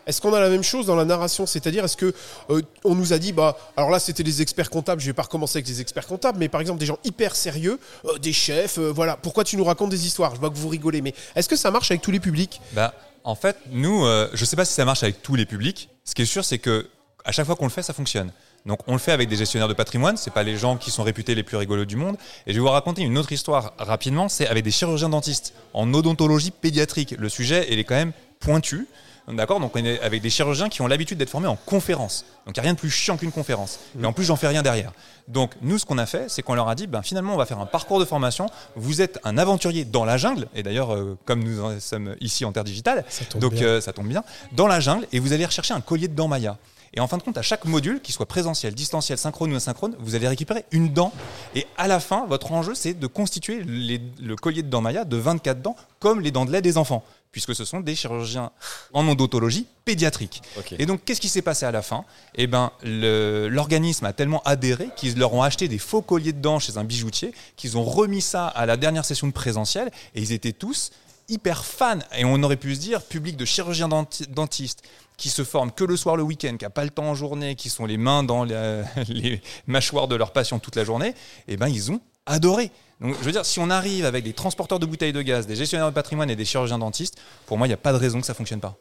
Est-ce 0.06 0.20
qu'on 0.20 0.32
a 0.34 0.40
la 0.40 0.48
même 0.48 0.62
chose 0.62 0.86
dans 0.86 0.94
la 0.94 1.04
narration? 1.04 1.46
C'est-à-dire, 1.46 1.84
est-ce 1.84 1.96
que 1.96 2.14
euh, 2.50 2.62
nous 2.84 3.12
a 3.12 3.18
dit, 3.18 3.32
bah, 3.32 3.56
alors 3.76 3.90
là, 3.90 3.98
c'était 3.98 4.22
des 4.22 4.40
experts 4.40 4.70
comptables. 4.70 5.00
Je 5.00 5.06
vais 5.06 5.12
pas 5.12 5.22
recommencer 5.22 5.58
avec 5.58 5.66
des 5.66 5.80
experts 5.80 6.06
comptables, 6.06 6.38
mais 6.38 6.48
par 6.48 6.60
exemple 6.60 6.78
des 6.78 6.86
gens 6.86 6.98
hyper 7.04 7.34
sérieux, 7.34 7.80
euh, 8.04 8.18
des 8.18 8.32
chefs. 8.32 8.78
euh, 8.78 8.92
voilà. 8.92 9.16
Pourquoi 9.16 9.42
tu 9.44 9.56
nous 9.56 9.64
racontes 9.64 9.90
des 9.90 10.06
histoires? 10.06 10.34
Je 10.34 10.40
vois 10.40 10.50
que 10.50 10.56
vous 10.56 10.68
rigolez, 10.68 11.00
mais 11.02 11.14
est-ce 11.34 11.48
que 11.48 11.56
ça 11.56 11.70
marche 11.70 11.90
avec 11.90 12.02
tous 12.02 12.12
les 12.12 12.20
publics? 12.20 12.60
Bah, 12.72 12.94
en 13.24 13.34
fait, 13.34 13.56
nous, 13.72 14.06
je 14.34 14.44
sais 14.44 14.54
pas 14.54 14.64
si 14.64 14.72
ça 14.72 14.84
marche 14.84 15.02
avec 15.02 15.20
tous 15.20 15.34
les 15.34 15.46
publics. 15.46 15.88
Ce 16.04 16.14
qui 16.14 16.22
est 16.22 16.26
sûr, 16.26 16.44
c'est 16.44 16.58
que 16.58 16.86
à 17.24 17.32
chaque 17.32 17.44
fois 17.44 17.56
qu'on 17.56 17.64
le 17.64 17.70
fait, 17.70 17.82
ça 17.82 17.92
fonctionne. 17.92 18.30
Donc, 18.66 18.80
on 18.86 18.92
le 18.92 18.98
fait 18.98 19.12
avec 19.12 19.28
des 19.28 19.36
gestionnaires 19.36 19.68
de 19.68 19.74
patrimoine. 19.74 20.16
C'est 20.16 20.32
pas 20.32 20.44
les 20.44 20.56
gens 20.56 20.76
qui 20.76 20.92
sont 20.92 21.02
réputés 21.02 21.34
les 21.34 21.42
plus 21.42 21.56
rigolos 21.56 21.84
du 21.84 21.96
monde. 21.96 22.16
Et 22.46 22.52
je 22.52 22.54
vais 22.54 22.60
vous 22.60 22.68
raconter 22.68 23.02
une 23.02 23.18
autre 23.18 23.32
histoire 23.32 23.72
rapidement. 23.78 24.28
C'est 24.28 24.46
avec 24.46 24.62
des 24.62 24.70
chirurgiens 24.70 25.08
dentistes 25.08 25.54
en 25.74 25.92
odontologie 25.92 26.52
pédiatrique. 26.52 27.16
Le 27.18 27.28
sujet, 27.28 27.66
il 27.70 27.80
est 27.80 27.84
quand 27.84 27.96
même 27.96 28.12
pointu. 28.38 28.86
D'accord 29.28 29.58
Donc, 29.58 29.72
on 29.74 29.84
est 29.84 30.00
avec 30.02 30.22
des 30.22 30.30
chirurgiens 30.30 30.68
qui 30.68 30.82
ont 30.82 30.86
l'habitude 30.86 31.18
d'être 31.18 31.30
formés 31.30 31.48
en 31.48 31.56
conférence. 31.56 32.24
Donc, 32.46 32.56
il 32.56 32.60
n'y 32.60 32.60
a 32.60 32.62
rien 32.62 32.74
de 32.74 32.78
plus 32.78 32.90
chiant 32.90 33.16
qu'une 33.16 33.32
conférence. 33.32 33.80
Mais 33.96 34.06
en 34.06 34.12
plus, 34.12 34.24
j'en 34.24 34.36
fais 34.36 34.46
rien 34.46 34.62
derrière. 34.62 34.92
Donc, 35.26 35.50
nous, 35.62 35.78
ce 35.78 35.84
qu'on 35.84 35.98
a 35.98 36.06
fait, 36.06 36.26
c'est 36.28 36.42
qu'on 36.42 36.54
leur 36.54 36.68
a 36.68 36.76
dit, 36.76 36.86
ben, 36.86 37.02
finalement, 37.02 37.34
on 37.34 37.36
va 37.36 37.44
faire 37.46 37.58
un 37.58 37.66
parcours 37.66 37.98
de 37.98 38.04
formation. 38.04 38.46
Vous 38.76 39.02
êtes 39.02 39.18
un 39.24 39.36
aventurier 39.36 39.84
dans 39.84 40.04
la 40.04 40.16
jungle. 40.16 40.46
Et 40.54 40.62
d'ailleurs, 40.62 40.94
euh, 40.94 41.18
comme 41.24 41.42
nous 41.42 41.60
en 41.60 41.80
sommes 41.80 42.14
ici 42.20 42.44
en 42.44 42.52
Terre 42.52 42.62
Digitale, 42.64 43.04
donc 43.40 43.54
euh, 43.62 43.80
ça 43.80 43.92
tombe 43.92 44.06
bien, 44.06 44.22
dans 44.52 44.68
la 44.68 44.78
jungle, 44.78 45.06
et 45.12 45.18
vous 45.18 45.32
allez 45.32 45.44
rechercher 45.44 45.74
un 45.74 45.80
collier 45.80 46.06
de 46.06 46.14
dents 46.14 46.28
Maya. 46.28 46.56
Et 46.94 47.00
en 47.00 47.08
fin 47.08 47.18
de 47.18 47.22
compte, 47.22 47.36
à 47.36 47.42
chaque 47.42 47.64
module, 47.66 48.00
qu'il 48.00 48.14
soit 48.14 48.24
présentiel, 48.26 48.74
distanciel, 48.74 49.18
synchrone 49.18 49.52
ou 49.52 49.56
asynchrone, 49.56 49.94
vous 49.98 50.14
allez 50.14 50.28
récupérer 50.28 50.64
une 50.70 50.92
dent. 50.94 51.12
Et 51.54 51.66
à 51.76 51.88
la 51.88 52.00
fin, 52.00 52.24
votre 52.26 52.52
enjeu, 52.52 52.74
c'est 52.74 52.94
de 52.94 53.06
constituer 53.06 53.62
les- 53.64 54.00
le 54.22 54.34
collier 54.36 54.62
de 54.62 54.68
dents 54.70 54.80
Maya 54.80 55.04
de 55.04 55.16
24 55.16 55.60
dents, 55.60 55.76
comme 55.98 56.20
les 56.20 56.30
dents 56.30 56.46
de 56.46 56.52
lait 56.52 56.62
des 56.62 56.78
enfants, 56.78 57.02
puisque 57.36 57.54
ce 57.54 57.66
sont 57.66 57.80
des 57.80 57.94
chirurgiens 57.94 58.50
en 58.94 59.06
odontologie 59.06 59.66
pédiatrique. 59.84 60.40
Et 60.78 60.86
donc, 60.86 61.04
qu'est-ce 61.04 61.20
qui 61.20 61.28
s'est 61.28 61.42
passé 61.42 61.66
à 61.66 61.70
la 61.70 61.82
fin? 61.82 62.06
Eh 62.34 62.46
ben, 62.46 62.72
l'organisme 62.82 64.06
a 64.06 64.14
tellement 64.14 64.40
adhéré 64.44 64.88
qu'ils 64.96 65.18
leur 65.18 65.34
ont 65.34 65.42
acheté 65.42 65.68
des 65.68 65.76
faux 65.76 66.00
colliers 66.00 66.32
de 66.32 66.40
dents 66.40 66.58
chez 66.58 66.78
un 66.78 66.84
bijoutier, 66.84 67.34
qu'ils 67.56 67.76
ont 67.76 67.84
remis 67.84 68.22
ça 68.22 68.46
à 68.46 68.64
la 68.64 68.78
dernière 68.78 69.04
session 69.04 69.26
de 69.26 69.34
présentiel, 69.34 69.90
et 70.14 70.22
ils 70.22 70.32
étaient 70.32 70.52
tous 70.54 70.92
hyper 71.28 71.66
fans. 71.66 71.98
Et 72.16 72.24
on 72.24 72.42
aurait 72.42 72.56
pu 72.56 72.74
se 72.74 72.80
dire, 72.80 73.02
public 73.02 73.36
de 73.36 73.44
chirurgiens 73.44 73.88
denti- 73.88 74.26
dentistes 74.30 74.82
qui 75.18 75.28
se 75.28 75.44
forment 75.44 75.72
que 75.72 75.84
le 75.84 75.98
soir, 75.98 76.16
le 76.16 76.22
week-end, 76.22 76.56
qui 76.58 76.64
n'a 76.64 76.70
pas 76.70 76.84
le 76.84 76.90
temps 76.90 77.04
en 77.04 77.14
journée, 77.14 77.54
qui 77.54 77.68
sont 77.68 77.84
les 77.84 77.98
mains 77.98 78.22
dans 78.22 78.44
la- 78.46 78.82
les 79.08 79.42
mâchoires 79.66 80.08
de 80.08 80.16
leurs 80.16 80.32
patients 80.32 80.58
toute 80.58 80.76
la 80.76 80.84
journée, 80.84 81.14
eh 81.48 81.58
ben, 81.58 81.68
ils 81.68 81.92
ont 81.92 82.00
adoré. 82.24 82.70
Donc, 83.00 83.14
je 83.18 83.24
veux 83.24 83.32
dire, 83.32 83.44
si 83.44 83.58
on 83.58 83.70
arrive 83.70 84.04
avec 84.04 84.24
des 84.24 84.32
transporteurs 84.32 84.78
de 84.78 84.86
bouteilles 84.86 85.12
de 85.12 85.22
gaz, 85.22 85.46
des 85.46 85.56
gestionnaires 85.56 85.88
de 85.88 85.94
patrimoine 85.94 86.30
et 86.30 86.36
des 86.36 86.44
chirurgiens 86.44 86.78
dentistes, 86.78 87.18
pour 87.46 87.58
moi, 87.58 87.66
il 87.66 87.70
n'y 87.70 87.74
a 87.74 87.78
pas 87.78 87.92
de 87.92 87.98
raison 87.98 88.20
que 88.20 88.26
ça 88.26 88.34
fonctionne 88.34 88.60
pas. 88.60 88.76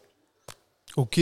Ok. 0.96 1.20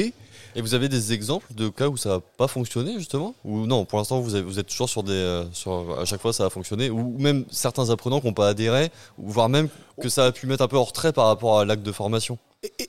Et 0.56 0.62
vous 0.62 0.76
avez 0.76 0.88
des 0.88 1.14
exemples 1.14 1.48
de 1.56 1.68
cas 1.70 1.88
où 1.88 1.98
ça 1.98 2.10
n'a 2.10 2.20
pas 2.20 2.48
fonctionné 2.48 2.94
justement? 3.00 3.34
Ou 3.44 3.66
non, 3.66 3.86
pour 3.86 3.98
l'instant 3.98 4.20
vous, 4.20 4.36
êtes 4.36 4.68
toujours 4.68 4.88
sur 4.88 5.02
des. 5.02 5.12
euh, 5.12 5.46
sur, 5.52 6.00
à 6.00 6.06
chaque 6.06 6.22
fois 6.22 6.32
ça 6.32 6.46
a 6.46 6.50
fonctionné 6.52 6.92
Ou 6.92 7.18
même 7.18 7.46
certains 7.50 7.90
apprenants 7.90 8.20
qui 8.20 8.28
n'ont 8.28 8.34
pas 8.34 8.50
adhéré, 8.50 8.92
ou 9.18 9.32
voire 9.32 9.50
même 9.50 9.68
que 10.00 10.10
ça 10.10 10.26
a 10.26 10.32
pu 10.32 10.46
mettre 10.46 10.62
un 10.62 10.68
peu 10.68 10.78
en 10.78 10.84
retrait 10.84 11.12
par 11.12 11.26
rapport 11.26 11.60
à 11.60 11.66
l'acte 11.66 11.82
de 11.82 11.92
formation 11.92 12.38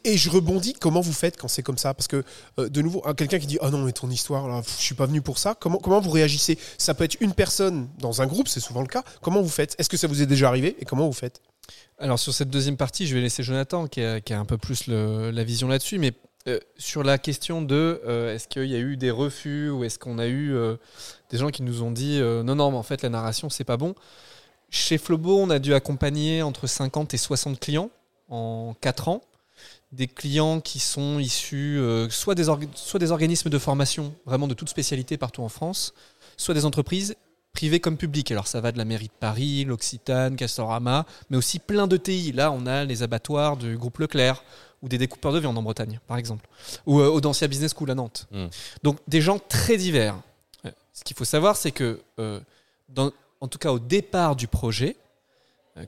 Et, 0.04 0.16
je 0.16 0.30
rebondis, 0.30 0.72
comment 0.74 1.00
vous 1.00 1.12
faites 1.12 1.36
quand 1.36 1.48
c'est 1.48 1.64
comme 1.64 1.78
ça? 1.78 1.94
Parce 1.94 2.06
que, 2.06 2.22
euh, 2.60 2.68
de 2.68 2.80
nouveau, 2.80 3.02
hein, 3.04 3.14
quelqu'un 3.14 3.40
qui 3.40 3.48
dit 3.48 3.58
Ah 3.60 3.70
non, 3.70 3.78
mais 3.78 3.90
ton 3.90 4.08
histoire, 4.08 4.46
là, 4.46 4.62
je 4.64 4.82
suis 4.82 4.94
pas 4.94 5.06
venu 5.06 5.20
pour 5.20 5.38
ça. 5.38 5.56
Comment, 5.58 6.00
vous 6.00 6.10
réagissez? 6.10 6.58
Ça 6.78 6.94
peut 6.94 7.02
être 7.02 7.16
une 7.20 7.34
personne 7.34 7.88
dans 7.98 8.22
un 8.22 8.26
groupe, 8.26 8.46
c'est 8.46 8.60
souvent 8.60 8.82
le 8.82 8.86
cas. 8.86 9.02
Comment 9.20 9.42
vous 9.42 9.48
faites? 9.48 9.74
Est-ce 9.78 9.88
que 9.88 9.96
ça 9.96 10.06
vous 10.06 10.22
est 10.22 10.26
déjà 10.26 10.46
arrivé 10.46 10.76
Et 10.78 10.84
comment 10.84 11.06
vous 11.06 11.12
faites? 11.12 11.40
Alors 11.98 12.18
sur 12.18 12.32
cette 12.32 12.50
deuxième 12.50 12.76
partie, 12.76 13.06
je 13.06 13.14
vais 13.14 13.20
laisser 13.20 13.42
Jonathan 13.42 13.86
qui 13.88 14.02
a, 14.02 14.20
un 14.30 14.44
peu 14.44 14.58
plus 14.58 14.86
la 14.86 15.44
vision 15.44 15.66
là-dessus, 15.66 15.98
mais 15.98 16.12
euh, 16.46 16.60
sur 16.76 17.02
la 17.02 17.18
question 17.18 17.62
de 17.62 18.00
euh, 18.06 18.34
est-ce 18.34 18.46
qu'il 18.46 18.66
y 18.66 18.74
a 18.74 18.78
eu 18.78 18.96
des 18.96 19.10
refus 19.10 19.70
ou 19.70 19.82
est-ce 19.84 19.98
qu'on 19.98 20.18
a 20.18 20.26
eu 20.28 20.54
des 21.30 21.38
gens 21.38 21.50
qui 21.50 21.62
nous 21.62 21.82
ont 21.82 21.90
dit 21.90 22.20
non 22.20 22.54
non 22.54 22.70
mais 22.70 22.76
en 22.76 22.82
fait 22.82 23.02
la 23.02 23.08
narration 23.08 23.50
c'est 23.50 23.64
pas 23.64 23.76
bon. 23.76 23.94
Chez 24.70 24.98
Flobo, 24.98 25.38
on 25.38 25.50
a 25.50 25.58
dû 25.58 25.72
accompagner 25.72 26.42
entre 26.42 26.66
50 26.66 27.14
et 27.14 27.16
60 27.16 27.60
clients 27.60 27.90
en 28.28 28.74
4 28.80 29.08
ans. 29.08 29.22
Des 29.96 30.06
clients 30.08 30.60
qui 30.60 30.80
sont 30.80 31.18
issus 31.20 31.78
euh, 31.78 32.08
soit, 32.10 32.34
des 32.34 32.46
soit 32.74 32.98
des 32.98 33.10
organismes 33.12 33.48
de 33.50 33.58
formation, 33.58 34.14
vraiment 34.26 34.48
de 34.48 34.54
toute 34.54 34.68
spécialité 34.68 35.16
partout 35.16 35.42
en 35.42 35.48
France, 35.48 35.94
soit 36.36 36.54
des 36.54 36.64
entreprises 36.64 37.14
privées 37.52 37.78
comme 37.78 37.96
publiques. 37.96 38.32
Alors 38.32 38.48
ça 38.48 38.60
va 38.60 38.72
de 38.72 38.78
la 38.78 38.84
mairie 38.84 39.06
de 39.06 39.18
Paris, 39.20 39.64
l'Occitane, 39.64 40.34
Castorama, 40.36 41.06
mais 41.30 41.36
aussi 41.36 41.60
plein 41.60 41.86
de 41.86 41.96
TI. 41.96 42.32
Là, 42.32 42.50
on 42.50 42.66
a 42.66 42.84
les 42.84 43.02
abattoirs 43.04 43.56
du 43.56 43.76
groupe 43.76 43.98
Leclerc 43.98 44.42
ou 44.82 44.88
des 44.88 44.98
découpeurs 44.98 45.32
de 45.32 45.38
viande 45.38 45.56
en 45.56 45.62
Bretagne, 45.62 46.00
par 46.08 46.16
exemple, 46.18 46.46
ou 46.86 47.00
euh, 47.00 47.08
Audencia 47.08 47.46
Business 47.46 47.72
School 47.76 47.90
à 47.92 47.94
Nantes. 47.94 48.26
Mm. 48.32 48.46
Donc 48.82 48.98
des 49.06 49.20
gens 49.20 49.38
très 49.38 49.76
divers. 49.76 50.16
Euh, 50.66 50.70
Ce 50.92 51.04
qu'il 51.04 51.16
faut 51.16 51.24
savoir, 51.24 51.56
c'est 51.56 51.70
que, 51.72 52.00
euh, 52.18 52.40
dans- 52.88 53.12
en 53.40 53.48
tout 53.48 53.58
cas 53.58 53.70
au 53.72 53.78
départ 53.78 54.34
du 54.34 54.48
projet, 54.48 54.96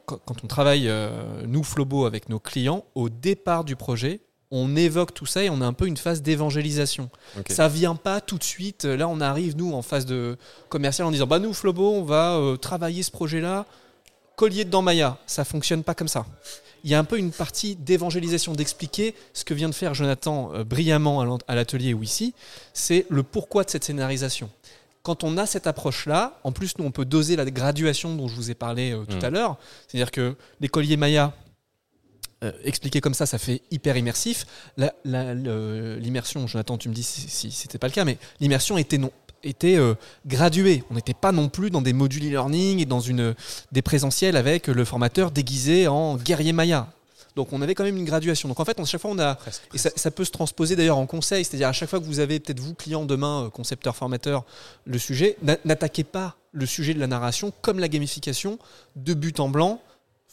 quand, 0.07 0.19
quand 0.25 0.45
on 0.45 0.47
travaille, 0.47 0.89
euh, 0.89 1.45
nous, 1.47 1.63
Flobo, 1.63 2.07
avec 2.07 2.29
nos 2.29 2.41
clients, 2.41 2.85
au 2.95 3.09
départ 3.09 3.65
du 3.65 3.77
projet, 3.77 4.21
on 4.51 4.77
évoque 4.77 5.15
tout 5.15 5.27
ça 5.27 5.43
et 5.43 5.51
on 5.51 5.61
a 5.61 5.67
un 5.67 5.73
peu 5.73 5.87
une 5.87 5.97
phase 5.97 6.23
d'évangélisation. 6.23 7.11
Ok. 7.39 7.47
Ça 7.51 7.69
vient 7.69 7.97
pas 7.97 8.21
tout 8.21 8.39
de 8.39 8.45
suite. 8.45 8.85
Là, 8.85 9.09
on 9.09 9.21
arrive, 9.21 9.57
nous, 9.57 9.73
en 9.73 9.83
phase 9.83 10.07
de 10.07 10.37
commercial, 10.69 11.07
en 11.07 11.11
disant 11.11 11.27
Bah, 11.27 11.39
nous, 11.39 11.53
Flobo, 11.53 11.93
on 11.93 12.05
va 12.05 12.37
euh, 12.37 12.57
travailler 12.57 13.03
ce 13.03 13.11
projet-là. 13.11 13.67
Collier 14.37 14.65
dedans 14.65 14.83
Maya. 14.83 15.19
Ça 15.27 15.45
fonctionne 15.45 15.83
pas 15.83 15.95
comme 15.95 16.09
ça. 16.09 16.27
Il 16.85 16.91
y 16.91 16.95
a 16.95 16.99
un 16.99 17.05
peu 17.05 17.19
une 17.19 17.33
partie 17.33 17.75
d'évangélisation, 17.75 18.53
d'expliquer 18.53 19.15
ce 19.33 19.45
que 19.45 19.55
vient 19.55 19.69
de 19.69 19.75
faire 19.75 19.95
Jonathan 19.95 20.53
euh, 20.55 20.63
brillamment 20.63 21.39
à 21.49 21.55
l'atelier 21.55 21.95
ou 21.95 22.03
ici. 22.03 22.35
C'est 22.73 23.07
le 23.09 23.23
pourquoi 23.23 23.65
de 23.65 23.71
cette 23.71 23.85
scénarisation. 23.85 24.51
Quand 25.07 25.23
on 25.23 25.37
a 25.37 25.47
cette 25.47 25.69
approche-là, 25.69 26.41
en 26.43 26.51
plus, 26.51 26.77
nous, 26.79 26.85
on 26.85 26.91
peut 26.91 27.05
doser 27.05 27.37
la 27.37 27.45
graduation 27.45 28.17
dont 28.17 28.27
je 28.27 28.35
vous 28.35 28.51
ai 28.51 28.57
parlé 28.57 28.91
euh, 28.91 29.05
tout 29.05 29.19
Mm. 29.19 29.25
à 29.25 29.31
l'heure. 29.31 29.57
C'est-à-dire 29.87 30.11
que 30.11 30.35
les 30.61 30.67
colliers 30.67 30.97
Maya, 30.97 31.33
euh, 32.43 32.51
expliqué 32.65 33.01
comme 33.01 33.15
ça, 33.15 33.25
ça 33.25 33.39
fait 33.39 33.63
hyper 33.71 33.97
immersif. 33.97 34.47
L'immersion, 35.05 36.49
Jonathan, 36.49 36.77
tu 36.77 36.89
me 36.89 36.95
dis 36.95 37.05
si, 37.05 37.21
si 37.31 37.53
c'était 37.53 37.79
pas 37.79 37.87
le 37.87 37.93
cas, 37.93 38.05
mais 38.05 38.19
l'immersion 38.41 38.79
était 38.79 38.99
non 38.99 39.13
était 39.45 39.77
euh, 39.77 39.95
graduée. 40.27 40.83
On 40.91 40.95
n'était 40.95 41.15
pas 41.15 41.31
non 41.31 41.49
plus 41.49 41.71
dans 41.71 41.83
des 41.83 41.93
modules 41.93 42.25
e-learning 42.27 42.81
et 42.81 42.85
dans 42.85 42.99
une 42.99 43.37
des 43.71 43.83
présentiels 43.83 44.37
avec 44.37 44.67
le 44.67 44.85
formateur 44.85 45.31
déguisé 45.31 45.87
en 45.87 46.17
guerrier 46.17 46.53
Maya. 46.53 46.89
Donc 47.37 47.53
on 47.53 47.61
avait 47.63 47.75
quand 47.75 47.85
même 47.85 47.97
une 47.99 48.05
graduation. 48.07 48.49
Donc 48.49 48.59
en 48.59 48.65
fait, 48.65 48.81
à 48.81 48.85
chaque 48.85 49.01
fois, 49.01 49.11
on 49.13 49.19
a 49.19 49.35
Presque. 49.37 49.63
et 49.75 49.79
ça, 49.79 49.91
ça 49.95 50.11
peut 50.11 50.25
se 50.25 50.31
transposer 50.31 50.75
d'ailleurs 50.75 50.97
en 50.99 51.07
conseil, 51.07 51.45
c'est-à-dire 51.45 51.69
à 51.69 51.73
chaque 51.73 51.91
fois 51.91 52.01
que 52.01 52.05
vous 52.07 52.19
avez 52.19 52.41
peut-être 52.41 52.59
vous 52.61 52.75
client 52.75 53.05
demain, 53.05 53.45
euh, 53.45 53.51
concepteur, 53.51 53.95
formateur, 53.95 54.45
le 54.87 54.99
sujet, 54.99 55.37
n'a- 55.43 55.59
n'attaquez 55.67 56.03
pas 56.03 56.37
le 56.53 56.65
sujet 56.67 56.95
de 56.95 56.99
la 56.99 57.07
narration 57.07 57.53
comme 57.61 57.79
la 57.79 57.89
gamification 57.89 58.59
de 58.97 59.13
but 59.13 59.39
en 59.39 59.51
blanc 59.51 59.83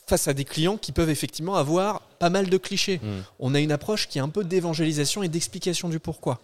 face 0.07 0.27
à 0.29 0.33
des 0.33 0.45
clients 0.45 0.77
qui 0.77 0.91
peuvent 0.93 1.09
effectivement 1.09 1.55
avoir 1.55 2.01
pas 2.19 2.29
mal 2.29 2.49
de 2.49 2.57
clichés. 2.57 2.99
Mm. 3.03 3.07
On 3.39 3.53
a 3.55 3.59
une 3.59 3.71
approche 3.73 4.07
qui 4.07 4.17
est 4.17 4.21
un 4.21 4.29
peu 4.29 4.43
d'évangélisation 4.45 5.23
et 5.23 5.27
d'explication 5.27 5.89
du 5.89 5.99
pourquoi. 5.99 6.39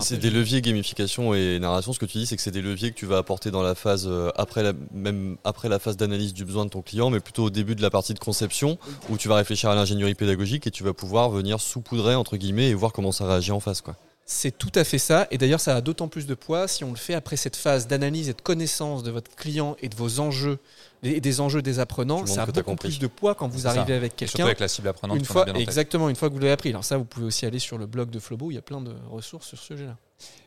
C'est- 0.00 0.16
des 0.16 0.30
leviers 0.30 0.62
gamification 0.62 1.32
et 1.32 1.60
narration. 1.60 1.92
Ce 1.92 2.00
que 2.00 2.06
tu 2.06 2.18
dis, 2.18 2.26
c'est 2.26 2.34
que 2.34 2.42
c'est 2.42 2.50
des 2.50 2.60
leviers 2.60 2.90
que 2.90 2.96
tu 2.96 3.06
vas 3.06 3.18
apporter 3.18 3.52
dans 3.52 3.62
la 3.62 3.76
phase 3.76 4.06
euh, 4.08 4.30
après 4.34 4.64
la 4.64 4.72
même 4.92 5.36
après 5.44 5.68
la 5.68 5.78
phase 5.78 5.96
d'analyse 5.96 6.34
du 6.34 6.44
besoin 6.44 6.64
de 6.64 6.70
ton 6.70 6.82
client, 6.82 7.08
mais 7.08 7.20
plutôt 7.20 7.44
au 7.44 7.50
début 7.50 7.76
de 7.76 7.82
la 7.82 7.90
partie 7.90 8.12
de 8.12 8.18
conception 8.18 8.78
où 9.10 9.16
tu 9.16 9.28
vas 9.28 9.36
réfléchir 9.36 9.70
à 9.70 9.76
l'ingénierie 9.76 10.16
pédagogique 10.16 10.66
et 10.66 10.72
tu 10.72 10.82
vas 10.82 10.92
pouvoir 10.92 11.30
venir 11.30 11.60
saupoudrer 11.60 12.16
entre 12.16 12.36
guillemets 12.36 12.68
et 12.68 12.74
voir 12.74 12.92
comment 12.92 13.12
ça 13.12 13.26
réagit 13.28 13.52
en 13.52 13.60
face, 13.60 13.80
quoi. 13.80 13.94
C'est 14.28 14.58
tout 14.58 14.72
à 14.74 14.82
fait 14.82 14.98
ça. 14.98 15.28
Et 15.30 15.38
d'ailleurs, 15.38 15.60
ça 15.60 15.76
a 15.76 15.80
d'autant 15.80 16.08
plus 16.08 16.26
de 16.26 16.34
poids 16.34 16.66
si 16.66 16.82
on 16.82 16.90
le 16.90 16.96
fait 16.96 17.14
après 17.14 17.36
cette 17.36 17.54
phase 17.54 17.86
d'analyse 17.86 18.28
et 18.28 18.34
de 18.34 18.40
connaissance 18.40 19.04
de 19.04 19.12
votre 19.12 19.32
client 19.36 19.76
et 19.80 19.88
de 19.88 19.94
vos 19.94 20.18
enjeux 20.18 20.58
et 21.04 21.20
des 21.20 21.40
enjeux 21.40 21.62
des 21.62 21.78
apprenants. 21.78 22.26
Ça 22.26 22.42
a 22.42 22.46
beaucoup 22.46 22.74
plus 22.74 22.98
de 22.98 23.06
poids 23.06 23.36
quand 23.36 23.46
vous 23.46 23.60
ça. 23.60 23.70
arrivez 23.70 23.94
avec 23.94 24.14
Surtout 24.18 24.32
quelqu'un. 24.32 24.44
avec 24.46 24.58
la 24.58 24.66
cible 24.66 24.88
apprenante 24.88 25.16
Une 25.18 25.24
fois, 25.24 25.44
bien 25.44 25.54
exactement, 25.54 26.08
une 26.08 26.16
fois 26.16 26.28
que 26.28 26.34
vous 26.34 26.40
l'avez 26.40 26.50
appris. 26.50 26.70
Alors 26.70 26.84
ça, 26.84 26.96
vous 26.96 27.04
pouvez 27.04 27.26
aussi 27.26 27.46
aller 27.46 27.60
sur 27.60 27.78
le 27.78 27.86
blog 27.86 28.10
de 28.10 28.18
Flobo, 28.18 28.50
il 28.50 28.54
y 28.54 28.58
a 28.58 28.62
plein 28.62 28.80
de 28.80 28.92
ressources 29.08 29.46
sur 29.46 29.58
ce 29.58 29.64
sujet-là. 29.64 29.96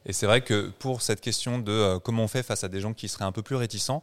Et 0.05 0.11
c'est 0.11 0.25
vrai 0.25 0.41
que 0.41 0.71
pour 0.79 1.01
cette 1.01 1.21
question 1.21 1.59
de 1.59 1.71
euh, 1.71 1.99
comment 1.99 2.23
on 2.23 2.27
fait 2.27 2.43
face 2.43 2.65
à 2.65 2.67
des 2.67 2.81
gens 2.81 2.93
qui 2.93 3.07
seraient 3.07 3.25
un 3.25 3.31
peu 3.31 3.43
plus 3.43 3.55
réticents, 3.55 4.01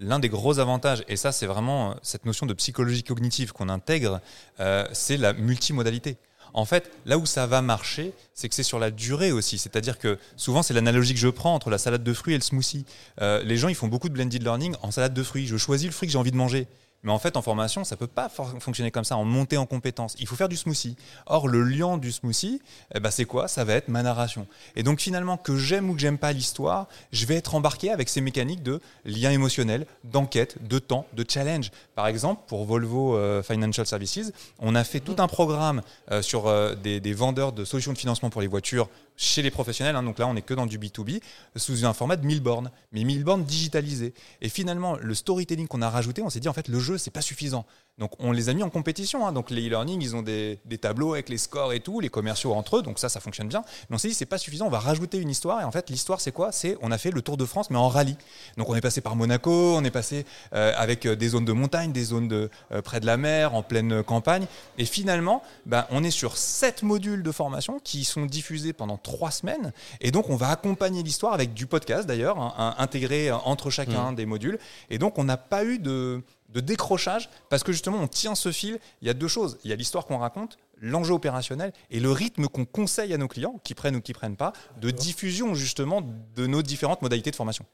l'un 0.00 0.18
des 0.18 0.28
gros 0.28 0.58
avantages, 0.58 1.04
et 1.08 1.16
ça 1.16 1.32
c'est 1.32 1.46
vraiment 1.46 1.92
euh, 1.92 1.94
cette 2.02 2.26
notion 2.26 2.46
de 2.46 2.52
psychologie 2.52 3.04
cognitive 3.04 3.52
qu'on 3.52 3.68
intègre, 3.68 4.20
euh, 4.60 4.86
c'est 4.92 5.16
la 5.16 5.32
multimodalité. 5.32 6.18
En 6.54 6.64
fait, 6.64 6.90
là 7.04 7.18
où 7.18 7.26
ça 7.26 7.48
va 7.48 7.62
marcher, 7.62 8.12
c'est 8.32 8.48
que 8.48 8.54
c'est 8.54 8.62
sur 8.62 8.78
la 8.78 8.92
durée 8.92 9.32
aussi. 9.32 9.58
C'est-à-dire 9.58 9.98
que 9.98 10.18
souvent, 10.36 10.62
c'est 10.62 10.72
l'analogie 10.72 11.12
que 11.12 11.18
je 11.18 11.28
prends 11.28 11.52
entre 11.52 11.68
la 11.68 11.78
salade 11.78 12.04
de 12.04 12.14
fruits 12.14 12.34
et 12.34 12.38
le 12.38 12.44
smoothie. 12.44 12.86
Euh, 13.20 13.42
les 13.42 13.56
gens, 13.56 13.68
ils 13.68 13.74
font 13.74 13.88
beaucoup 13.88 14.08
de 14.08 14.14
blended 14.14 14.42
learning 14.42 14.76
en 14.80 14.92
salade 14.92 15.12
de 15.14 15.22
fruits. 15.24 15.48
Je 15.48 15.56
choisis 15.56 15.86
le 15.86 15.92
fruit 15.92 16.06
que 16.06 16.12
j'ai 16.12 16.18
envie 16.18 16.30
de 16.30 16.36
manger. 16.36 16.68
Mais 17.04 17.12
en 17.12 17.18
fait, 17.18 17.36
en 17.36 17.42
formation, 17.42 17.84
ça 17.84 17.96
peut 17.96 18.06
pas 18.06 18.28
fonctionner 18.28 18.90
comme 18.90 19.04
ça, 19.04 19.16
en 19.16 19.24
montée 19.24 19.58
en 19.58 19.66
compétences. 19.66 20.16
Il 20.18 20.26
faut 20.26 20.36
faire 20.36 20.48
du 20.48 20.56
smoothie. 20.56 20.96
Or, 21.26 21.48
le 21.48 21.62
liant 21.62 21.98
du 21.98 22.10
smoothie, 22.10 22.60
eh 22.94 23.00
ben, 23.00 23.10
c'est 23.10 23.26
quoi? 23.26 23.46
Ça 23.46 23.64
va 23.64 23.74
être 23.74 23.88
ma 23.88 24.02
narration. 24.02 24.46
Et 24.74 24.82
donc, 24.82 25.00
finalement, 25.00 25.36
que 25.36 25.56
j'aime 25.56 25.90
ou 25.90 25.94
que 25.94 26.00
j'aime 26.00 26.18
pas 26.18 26.32
l'histoire, 26.32 26.88
je 27.12 27.26
vais 27.26 27.36
être 27.36 27.54
embarqué 27.54 27.90
avec 27.90 28.08
ces 28.08 28.22
mécaniques 28.22 28.62
de 28.62 28.80
lien 29.04 29.30
émotionnel, 29.30 29.86
d'enquête, 30.04 30.66
de 30.66 30.78
temps, 30.78 31.06
de 31.12 31.24
challenge. 31.28 31.70
Par 31.94 32.06
exemple, 32.06 32.42
pour 32.46 32.64
Volvo 32.64 33.16
euh, 33.16 33.42
Financial 33.42 33.86
Services, 33.86 34.32
on 34.58 34.74
a 34.74 34.82
fait 34.82 35.00
tout 35.00 35.16
un 35.18 35.28
programme 35.28 35.82
euh, 36.10 36.22
sur 36.22 36.46
euh, 36.46 36.74
des 36.74 37.12
vendeurs 37.12 37.52
de 37.52 37.64
solutions 37.64 37.92
de 37.92 37.98
financement 37.98 38.30
pour 38.30 38.40
les 38.40 38.46
voitures 38.46 38.88
chez 39.16 39.42
les 39.42 39.50
professionnels. 39.50 39.96
hein. 39.96 40.02
donc 40.02 40.18
là, 40.18 40.26
on 40.26 40.34
n'est 40.34 40.42
que 40.42 40.54
dans 40.54 40.66
du 40.66 40.78
B2B, 40.78 41.20
sous 41.56 41.84
un 41.84 41.92
format 41.92 42.16
de 42.16 42.26
1000 42.26 42.40
bornes, 42.40 42.70
mais 42.92 43.04
1000 43.04 43.24
bornes 43.24 43.44
digitalisées. 43.44 44.14
Et 44.40 44.48
finalement, 44.48 44.96
le 44.96 45.14
storytelling 45.14 45.68
qu'on 45.68 45.82
a 45.82 45.90
rajouté, 45.90 46.22
on 46.22 46.30
s'est 46.30 46.40
dit, 46.40 46.48
en 46.48 46.52
fait, 46.52 46.68
le 46.68 46.80
jeu, 46.80 46.98
c'est 46.98 47.10
pas 47.10 47.22
suffisant. 47.22 47.64
Donc, 47.98 48.10
on 48.18 48.32
les 48.32 48.48
a 48.48 48.54
mis 48.54 48.64
en 48.64 48.70
compétition. 48.70 49.24
hein. 49.24 49.30
Donc, 49.32 49.50
les 49.50 49.68
e-learning, 49.68 50.02
ils 50.02 50.16
ont 50.16 50.22
des, 50.22 50.58
des 50.64 50.78
tableaux 50.78 51.14
avec 51.14 51.28
les 51.28 51.38
scores 51.38 51.72
et 51.72 51.78
tout, 51.78 52.00
les 52.00 52.08
commerciaux 52.08 52.52
entre 52.52 52.78
eux. 52.78 52.82
Donc, 52.82 52.98
ça, 52.98 53.08
ça 53.08 53.20
fonctionne 53.20 53.46
bien. 53.46 53.62
Mais 53.88 53.94
on 53.94 53.98
s'est 53.98 54.08
dit, 54.08 54.14
c'est 54.14 54.26
pas 54.26 54.36
suffisant. 54.38 54.66
On 54.66 54.70
va 54.70 54.80
rajouter 54.80 55.18
une 55.18 55.30
histoire. 55.30 55.60
Et 55.60 55.64
en 55.64 55.70
fait, 55.70 55.90
l'histoire, 55.90 56.20
c'est 56.20 56.32
quoi? 56.32 56.50
C'est, 56.50 56.76
on 56.82 56.90
a 56.90 56.98
fait 56.98 57.12
le 57.12 57.22
Tour 57.22 57.36
de 57.36 57.44
France, 57.44 57.70
mais 57.70 57.76
en 57.78 57.88
rallye. 57.88 58.16
Donc, 58.56 58.68
on 58.68 58.74
est 58.74 58.80
passé 58.80 59.00
par 59.00 59.14
Monaco, 59.14 59.76
on 59.76 59.84
est 59.84 59.92
passé 59.92 60.26
euh, 60.54 60.72
avec 60.76 61.06
euh, 61.06 61.14
des 61.14 61.28
zones 61.28 61.44
de 61.44 61.52
montagne, 61.52 61.92
des 61.92 62.02
zones 62.02 62.26
de, 62.26 62.50
euh, 62.72 62.82
près 62.82 62.98
de 62.98 63.06
la 63.06 63.16
mer, 63.16 63.54
en 63.54 63.62
pleine 63.62 64.02
campagne. 64.02 64.46
Et 64.76 64.86
finalement, 64.86 65.44
ben, 65.64 65.86
on 65.90 66.02
est 66.02 66.10
sur 66.10 66.36
sept 66.36 66.82
modules 66.82 67.22
de 67.22 67.30
formation 67.30 67.78
qui 67.78 68.02
sont 68.02 68.26
diffusés 68.26 68.72
pendant 68.72 68.96
trois 68.96 69.30
semaines. 69.30 69.72
Et 70.00 70.10
donc, 70.10 70.30
on 70.30 70.36
va 70.36 70.48
accompagner 70.48 71.04
l'histoire 71.04 71.32
avec 71.32 71.54
du 71.54 71.66
podcast 71.66 72.08
d'ailleurs, 72.08 72.40
hein, 72.40 72.74
intégré 72.78 73.30
entre 73.30 73.70
chacun 73.70 74.12
des 74.12 74.26
modules. 74.26 74.58
Et 74.90 74.98
donc, 74.98 75.16
on 75.16 75.22
n'a 75.24 75.36
pas 75.36 75.64
eu 75.64 75.78
de, 75.78 76.22
de 76.54 76.60
décrochage 76.60 77.28
parce 77.50 77.62
que 77.62 77.72
justement, 77.72 77.98
on 77.98 78.08
tient 78.08 78.34
ce 78.34 78.50
fil. 78.52 78.78
Il 79.02 79.06
y 79.06 79.10
a 79.10 79.14
deux 79.14 79.28
choses. 79.28 79.58
Il 79.64 79.70
y 79.70 79.72
a 79.72 79.76
l'histoire 79.76 80.06
qu'on 80.06 80.18
raconte, 80.18 80.56
l'enjeu 80.80 81.12
opérationnel 81.12 81.72
et 81.90 82.00
le 82.00 82.10
rythme 82.10 82.46
qu'on 82.46 82.64
conseille 82.64 83.12
à 83.12 83.18
nos 83.18 83.28
clients, 83.28 83.60
qui 83.64 83.74
prennent 83.74 83.96
ou 83.96 84.00
qui 84.00 84.12
prennent 84.12 84.36
pas, 84.36 84.52
de 84.80 84.90
diffusion 84.90 85.54
justement 85.54 86.02
de 86.34 86.46
nos 86.46 86.62
différentes 86.62 87.02
modalités 87.02 87.30
de 87.30 87.36
formation. 87.36 87.66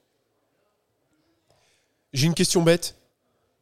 J'ai 2.13 2.27
une 2.27 2.35
question 2.35 2.63
bête. 2.63 2.97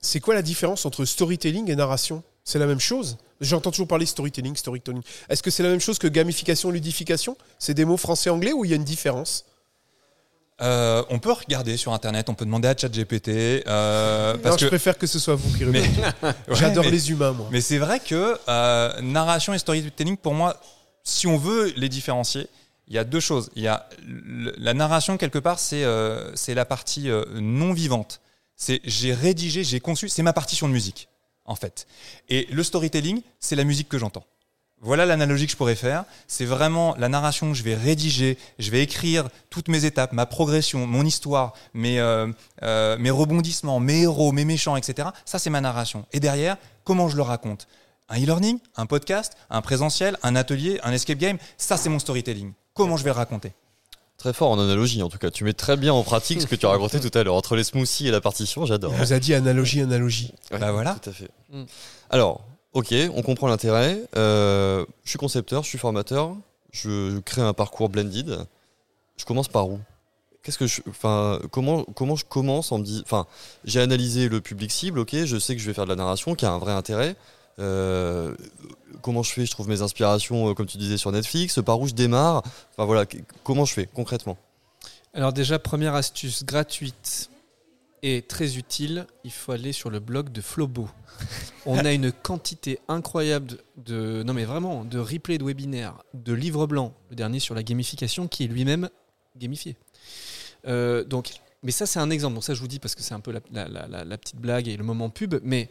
C'est 0.00 0.20
quoi 0.20 0.34
la 0.34 0.42
différence 0.42 0.86
entre 0.86 1.04
storytelling 1.04 1.70
et 1.70 1.76
narration? 1.76 2.22
C'est 2.44 2.58
la 2.58 2.66
même 2.66 2.80
chose? 2.80 3.18
J'entends 3.40 3.70
toujours 3.70 3.88
parler 3.88 4.06
storytelling, 4.06 4.56
storytelling. 4.56 5.02
Est-ce 5.28 5.42
que 5.42 5.50
c'est 5.50 5.62
la 5.62 5.68
même 5.68 5.80
chose 5.80 5.98
que 5.98 6.06
gamification, 6.06 6.70
ludification? 6.70 7.36
C'est 7.58 7.74
des 7.74 7.84
mots 7.84 7.96
français-anglais 7.96 8.52
ou 8.52 8.64
il 8.64 8.70
y 8.70 8.72
a 8.72 8.76
une 8.76 8.84
différence? 8.84 9.44
Euh, 10.60 11.04
on 11.10 11.18
peut 11.20 11.30
regarder 11.32 11.76
sur 11.76 11.92
internet, 11.92 12.28
on 12.28 12.34
peut 12.34 12.44
demander 12.44 12.66
à 12.68 12.76
ChatGPT. 12.76 13.28
Euh, 13.68 14.32
Non, 14.34 14.38
parce 14.40 14.56
je 14.58 14.64
que 14.64 14.68
préfère 14.68 14.98
que 14.98 15.06
ce 15.06 15.18
soit 15.18 15.36
vous 15.36 15.56
qui 15.56 15.64
Mais-. 15.64 15.82
Ouais, 16.22 16.32
J'adore 16.50 16.84
mais- 16.84 16.90
les 16.90 17.10
humains, 17.10 17.32
moi. 17.32 17.46
Mais 17.52 17.60
c'est 17.60 17.78
vrai 17.78 18.00
que 18.00 18.36
euh, 18.48 19.00
narration 19.00 19.54
et 19.54 19.58
storytelling, 19.58 20.16
pour 20.16 20.34
moi, 20.34 20.60
si 21.04 21.26
on 21.26 21.38
veut 21.38 21.72
les 21.76 21.88
différencier, 21.88 22.48
il 22.88 22.94
y 22.94 22.98
a 22.98 23.04
deux 23.04 23.20
choses. 23.20 23.50
Il 23.54 23.62
y 23.62 23.68
a 23.68 23.88
la 24.56 24.74
narration 24.74 25.16
quelque 25.16 25.38
part, 25.38 25.58
c'est 25.60 25.84
euh, 25.84 26.34
c'est 26.34 26.54
la 26.54 26.64
partie 26.64 27.08
euh, 27.10 27.24
non 27.34 27.72
vivante. 27.72 28.20
C'est 28.56 28.80
j'ai 28.84 29.14
rédigé, 29.14 29.62
j'ai 29.62 29.78
conçu, 29.78 30.08
c'est 30.08 30.22
ma 30.24 30.32
partition 30.32 30.66
de 30.66 30.72
musique, 30.72 31.08
en 31.44 31.54
fait. 31.54 31.86
Et 32.28 32.48
le 32.50 32.62
storytelling, 32.64 33.22
c'est 33.38 33.54
la 33.54 33.62
musique 33.64 33.88
que 33.88 33.98
j'entends. 33.98 34.24
Voilà 34.80 35.06
l'analogie 35.06 35.46
que 35.46 35.52
je 35.52 35.56
pourrais 35.56 35.74
faire. 35.74 36.04
C'est 36.28 36.44
vraiment 36.44 36.94
la 36.98 37.08
narration 37.08 37.50
que 37.50 37.56
je 37.56 37.62
vais 37.64 37.74
rédiger, 37.74 38.38
je 38.58 38.70
vais 38.70 38.82
écrire 38.82 39.28
toutes 39.50 39.68
mes 39.68 39.84
étapes, 39.84 40.12
ma 40.12 40.24
progression, 40.26 40.86
mon 40.86 41.04
histoire, 41.04 41.52
mes, 41.74 41.98
euh, 41.98 42.28
euh, 42.62 42.96
mes 42.98 43.10
rebondissements, 43.10 43.80
mes 43.80 44.02
héros, 44.02 44.30
mes 44.32 44.44
méchants, 44.44 44.76
etc. 44.76 45.08
Ça, 45.24 45.38
c'est 45.40 45.50
ma 45.50 45.60
narration. 45.60 46.06
Et 46.12 46.20
derrière, 46.20 46.56
comment 46.84 47.08
je 47.08 47.16
le 47.16 47.22
raconte? 47.22 47.66
Un 48.08 48.22
e-learning, 48.22 48.58
un 48.76 48.86
podcast, 48.86 49.32
un 49.50 49.60
présentiel, 49.62 50.16
un 50.22 50.36
atelier, 50.36 50.78
un 50.84 50.92
escape 50.92 51.18
game, 51.18 51.38
ça, 51.58 51.76
c'est 51.76 51.88
mon 51.88 51.98
storytelling. 51.98 52.52
Comment 52.72 52.96
je 52.96 53.02
vais 53.04 53.10
le 53.10 53.16
raconter? 53.16 53.52
Très 54.16 54.32
fort 54.32 54.50
en 54.50 54.58
analogie, 54.58 55.02
en 55.02 55.08
tout 55.08 55.18
cas. 55.18 55.30
Tu 55.30 55.44
mets 55.44 55.52
très 55.52 55.76
bien 55.76 55.92
en 55.92 56.02
pratique 56.02 56.40
ce 56.40 56.46
que 56.46 56.56
tu 56.56 56.66
as 56.66 56.70
raconté 56.70 56.98
tout 56.98 57.16
à 57.16 57.22
l'heure. 57.22 57.34
Entre 57.34 57.54
les 57.54 57.62
smoothies 57.64 58.08
et 58.08 58.10
la 58.10 58.20
partition, 58.20 58.66
j'adore. 58.66 58.92
On 58.92 58.96
vous 58.96 59.12
a 59.12 59.18
dit 59.20 59.32
analogie, 59.34 59.80
analogie. 59.80 60.32
Ouais, 60.50 60.58
Bah 60.58 60.72
voilà. 60.72 60.96
Tout 61.00 61.10
à 61.10 61.12
fait. 61.12 61.28
Alors, 62.10 62.44
ok, 62.72 62.94
on 63.14 63.22
comprend 63.22 63.48
l'intérêt. 63.48 64.02
Euh, 64.16 64.84
je 65.04 65.10
suis 65.10 65.18
concepteur, 65.18 65.62
je 65.62 65.68
suis 65.68 65.78
formateur. 65.78 66.36
Je, 66.70 67.18
crée 67.20 67.42
un 67.42 67.54
parcours 67.54 67.88
blended. 67.88 68.46
Je 69.16 69.24
commence 69.24 69.48
par 69.48 69.68
où? 69.68 69.80
Qu'est-ce 70.42 70.58
que 70.58 70.66
je, 70.66 70.80
enfin, 70.88 71.40
comment, 71.50 71.84
je 72.16 72.24
commence 72.24 72.72
j'ai 73.64 73.80
analysé 73.80 74.28
le 74.28 74.40
public 74.40 74.70
cible, 74.70 75.00
ok, 75.00 75.24
je 75.24 75.38
sais 75.38 75.56
que 75.56 75.60
je 75.60 75.66
vais 75.66 75.74
faire 75.74 75.84
de 75.84 75.90
la 75.90 75.96
narration, 75.96 76.34
qui 76.34 76.46
a 76.46 76.52
un 76.52 76.58
vrai 76.58 76.72
intérêt. 76.72 77.16
Euh, 77.58 78.34
comment 79.02 79.22
je 79.22 79.32
fais? 79.32 79.44
Je 79.44 79.50
trouve 79.50 79.68
mes 79.68 79.82
inspirations, 79.82 80.48
euh, 80.48 80.54
comme 80.54 80.66
tu 80.66 80.78
disais, 80.78 80.96
sur 80.96 81.10
Netflix. 81.10 81.60
Par 81.64 81.80
où 81.80 81.88
je 81.88 81.94
démarre? 81.94 82.42
Voilà, 82.76 83.04
comment 83.42 83.64
je 83.64 83.72
fais 83.72 83.88
concrètement? 83.92 84.38
Alors 85.14 85.32
déjà, 85.32 85.58
première 85.58 85.94
astuce 85.94 86.44
gratuite 86.44 87.30
et 88.02 88.22
très 88.22 88.56
utile, 88.56 89.06
il 89.24 89.32
faut 89.32 89.52
aller 89.52 89.72
sur 89.72 89.90
le 89.90 90.00
blog 90.00 90.30
de 90.30 90.40
Flobo. 90.40 90.88
On 91.66 91.78
a 91.78 91.92
une 91.92 92.12
quantité 92.12 92.78
incroyable 92.88 93.58
de, 93.76 94.22
non 94.24 94.34
mais 94.34 94.44
vraiment, 94.44 94.84
de 94.84 94.98
replays 94.98 95.38
de 95.38 95.44
webinaires, 95.44 96.02
de 96.14 96.32
livres 96.32 96.66
blancs, 96.66 96.92
le 97.10 97.16
dernier 97.16 97.40
sur 97.40 97.54
la 97.54 97.62
gamification 97.62 98.28
qui 98.28 98.44
est 98.44 98.46
lui-même 98.46 98.88
gamifié. 99.36 99.76
Euh, 100.66 101.04
donc, 101.04 101.32
mais 101.62 101.72
ça 101.72 101.86
c'est 101.86 101.98
un 101.98 102.10
exemple. 102.10 102.34
Donc 102.34 102.44
ça 102.44 102.54
je 102.54 102.60
vous 102.60 102.68
dis 102.68 102.78
parce 102.78 102.94
que 102.94 103.02
c'est 103.02 103.14
un 103.14 103.20
peu 103.20 103.32
la- 103.32 103.68
la 104.04 104.18
petite 104.18 104.36
blague 104.40 104.68
et 104.68 104.76
le 104.76 104.84
moment 104.84 105.10
pub, 105.10 105.36
mais 105.42 105.68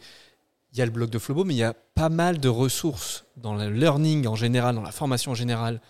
il 0.72 0.78
y 0.78 0.82
a 0.82 0.84
le 0.84 0.90
blog 0.90 1.08
de 1.08 1.18
Flobo, 1.18 1.44
mais 1.44 1.54
il 1.54 1.58
y 1.58 1.62
a 1.62 1.72
pas 1.72 2.10
mal 2.10 2.38
de 2.40 2.48
ressources 2.48 3.24
dans 3.38 3.54
le 3.54 3.70
learning 3.70 4.26
en 4.26 4.36
général, 4.36 4.74
dans 4.74 4.82
la 4.82 4.92
formation 4.92 5.30
en 5.32 5.34
général, 5.34 5.80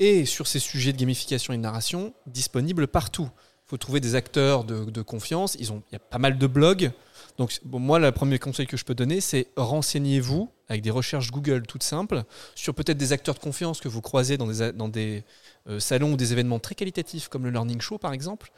et 0.00 0.26
sur 0.26 0.46
ces 0.46 0.58
sujets 0.58 0.92
de 0.92 0.98
gamification 0.98 1.54
et 1.54 1.56
de 1.56 1.62
narration 1.62 2.12
disponibles 2.26 2.86
partout. 2.88 3.30
Faut 3.68 3.76
trouver 3.76 4.00
des 4.00 4.14
acteurs 4.14 4.64
de, 4.64 5.02
confiance. 5.02 5.56
Ils 5.60 5.72
ont, 5.72 5.82
il 5.90 5.94
y 5.94 5.96
a 5.96 6.00
pas 6.00 6.18
mal 6.18 6.38
de 6.38 6.46
blogs. 6.46 6.90
Donc, 7.36 7.60
moi, 7.64 7.98
le 7.98 8.10
premier 8.10 8.38
conseil 8.38 8.66
que 8.66 8.76
je 8.76 8.84
peux 8.84 8.94
donner, 8.94 9.20
c'est 9.20 9.46
renseignez-vous 9.56 10.50
avec 10.68 10.82
des 10.82 10.90
recherches 10.90 11.30
Google 11.30 11.62
toutes 11.62 11.82
simples 11.82 12.24
sur 12.54 12.74
peut-être 12.74 12.96
des 12.96 13.12
acteurs 13.12 13.34
de 13.34 13.40
confiance 13.40 13.80
que 13.80 13.88
vous 13.88 14.00
croisez 14.00 14.36
dans 14.36 14.46
des, 14.46 14.72
dans 14.72 14.88
des 14.88 15.22
euh, 15.68 15.78
salons 15.80 16.12
ou 16.12 16.16
des 16.16 16.32
événements 16.32 16.58
très 16.58 16.74
qualitatifs 16.74 17.28
comme 17.28 17.44
le 17.44 17.50
Learning 17.50 17.80
Show, 17.80 17.98
par 17.98 18.12
exemple, 18.12 18.50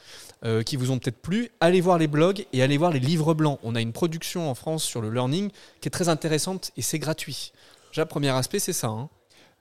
euh, 0.44 0.62
qui 0.62 0.76
vous 0.76 0.90
ont 0.90 0.98
peut-être 0.98 1.20
plu. 1.20 1.50
Allez 1.60 1.80
voir 1.80 1.98
les 1.98 2.08
blogs 2.08 2.46
et 2.52 2.62
allez 2.62 2.78
voir 2.78 2.92
les 2.92 3.00
livres 3.00 3.34
blancs. 3.34 3.58
On 3.62 3.74
a 3.74 3.80
une 3.80 3.92
production 3.92 4.48
en 4.48 4.54
France 4.54 4.84
sur 4.84 5.02
le 5.02 5.10
learning 5.10 5.50
qui 5.80 5.88
est 5.88 5.92
très 5.92 6.08
intéressante 6.08 6.70
et 6.76 6.82
c'est 6.82 6.98
gratuit. 6.98 7.52
Déjà, 7.90 8.06
premier 8.06 8.30
aspect, 8.30 8.60
c'est 8.60 8.72
ça. 8.72 8.88
hein. 8.88 9.08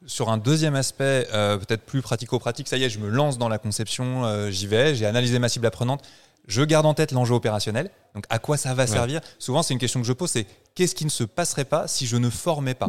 Sur 0.06 0.30
un 0.30 0.38
deuxième 0.38 0.76
aspect, 0.76 1.28
euh, 1.34 1.58
peut-être 1.58 1.84
plus 1.84 2.02
pratico-pratique, 2.02 2.68
ça 2.68 2.78
y 2.78 2.84
est, 2.84 2.90
je 2.90 3.00
me 3.00 3.10
lance 3.10 3.38
dans 3.38 3.50
la 3.50 3.58
conception, 3.58 4.26
euh, 4.26 4.50
j'y 4.50 4.66
vais, 4.66 4.96
j'ai 4.96 5.06
analysé 5.06 5.40
ma 5.40 5.50
cible 5.50 5.66
apprenante, 5.66 6.02
je 6.48 6.62
garde 6.64 6.86
en 6.86 6.94
tête 6.94 7.12
l'enjeu 7.12 7.36
opérationnel, 7.36 7.92
donc 8.16 8.24
à 8.30 8.40
quoi 8.40 8.56
ça 8.56 8.74
va 8.74 8.88
servir? 8.88 9.20
Souvent, 9.40 9.62
c'est 9.62 9.74
une 9.74 9.80
question 9.80 10.00
que 10.00 10.08
je 10.08 10.14
pose, 10.14 10.32
c'est 10.32 10.48
qu'est-ce 10.74 10.96
qui 10.96 11.04
ne 11.06 11.10
se 11.10 11.26
passerait 11.26 11.66
pas 11.66 11.88
si 11.88 12.08
je 12.08 12.16
ne 12.16 12.30
formais 12.30 12.76
pas? 12.76 12.88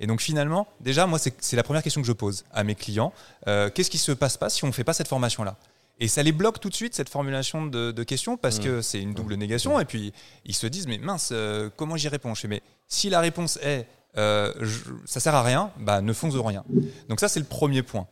Et 0.00 0.08
donc 0.08 0.20
finalement, 0.20 0.66
déjà, 0.80 1.06
moi, 1.06 1.20
c'est 1.20 1.56
la 1.56 1.62
première 1.62 1.84
question 1.84 2.00
que 2.00 2.06
je 2.06 2.12
pose 2.12 2.44
à 2.52 2.64
mes 2.64 2.74
clients, 2.74 3.12
Euh, 3.46 3.70
qu'est-ce 3.70 3.90
qui 3.90 3.98
se 3.98 4.10
passe 4.12 4.36
pas 4.36 4.50
si 4.50 4.64
on 4.64 4.66
ne 4.66 4.72
fait 4.72 4.84
pas 4.84 4.92
cette 4.92 5.08
formation-là? 5.08 5.56
Et 6.00 6.08
ça 6.08 6.24
les 6.24 6.32
bloque 6.32 6.58
tout 6.58 6.68
de 6.68 6.74
suite, 6.74 6.96
cette 6.96 7.08
formulation 7.08 7.66
de, 7.66 7.92
de 7.92 8.02
questions, 8.02 8.36
parce 8.36 8.58
que 8.58 8.82
c'est 8.82 9.00
une 9.00 9.14
double 9.14 9.34
négation. 9.36 9.78
Et 9.78 9.84
puis, 9.84 10.12
ils 10.44 10.54
se 10.56 10.66
disent, 10.66 10.88
mais 10.88 10.98
mince, 10.98 11.28
euh, 11.30 11.70
comment 11.76 11.96
j'y 11.96 12.08
réponds? 12.08 12.34
Je 12.34 12.40
fais, 12.40 12.48
mais 12.48 12.62
si 12.88 13.08
la 13.08 13.20
réponse 13.20 13.58
est, 13.62 13.86
euh, 14.16 14.52
je- 14.60 14.80
ça 15.06 15.20
sert 15.20 15.34
à 15.34 15.42
rien, 15.42 15.70
bah, 15.78 16.00
ne 16.00 16.12
fonce 16.12 16.34
de 16.34 16.38
rien. 16.38 16.64
Donc 17.08 17.20
ça, 17.20 17.28
c'est 17.28 17.40
le 17.40 17.46
premier 17.46 17.82
point. 17.82 18.06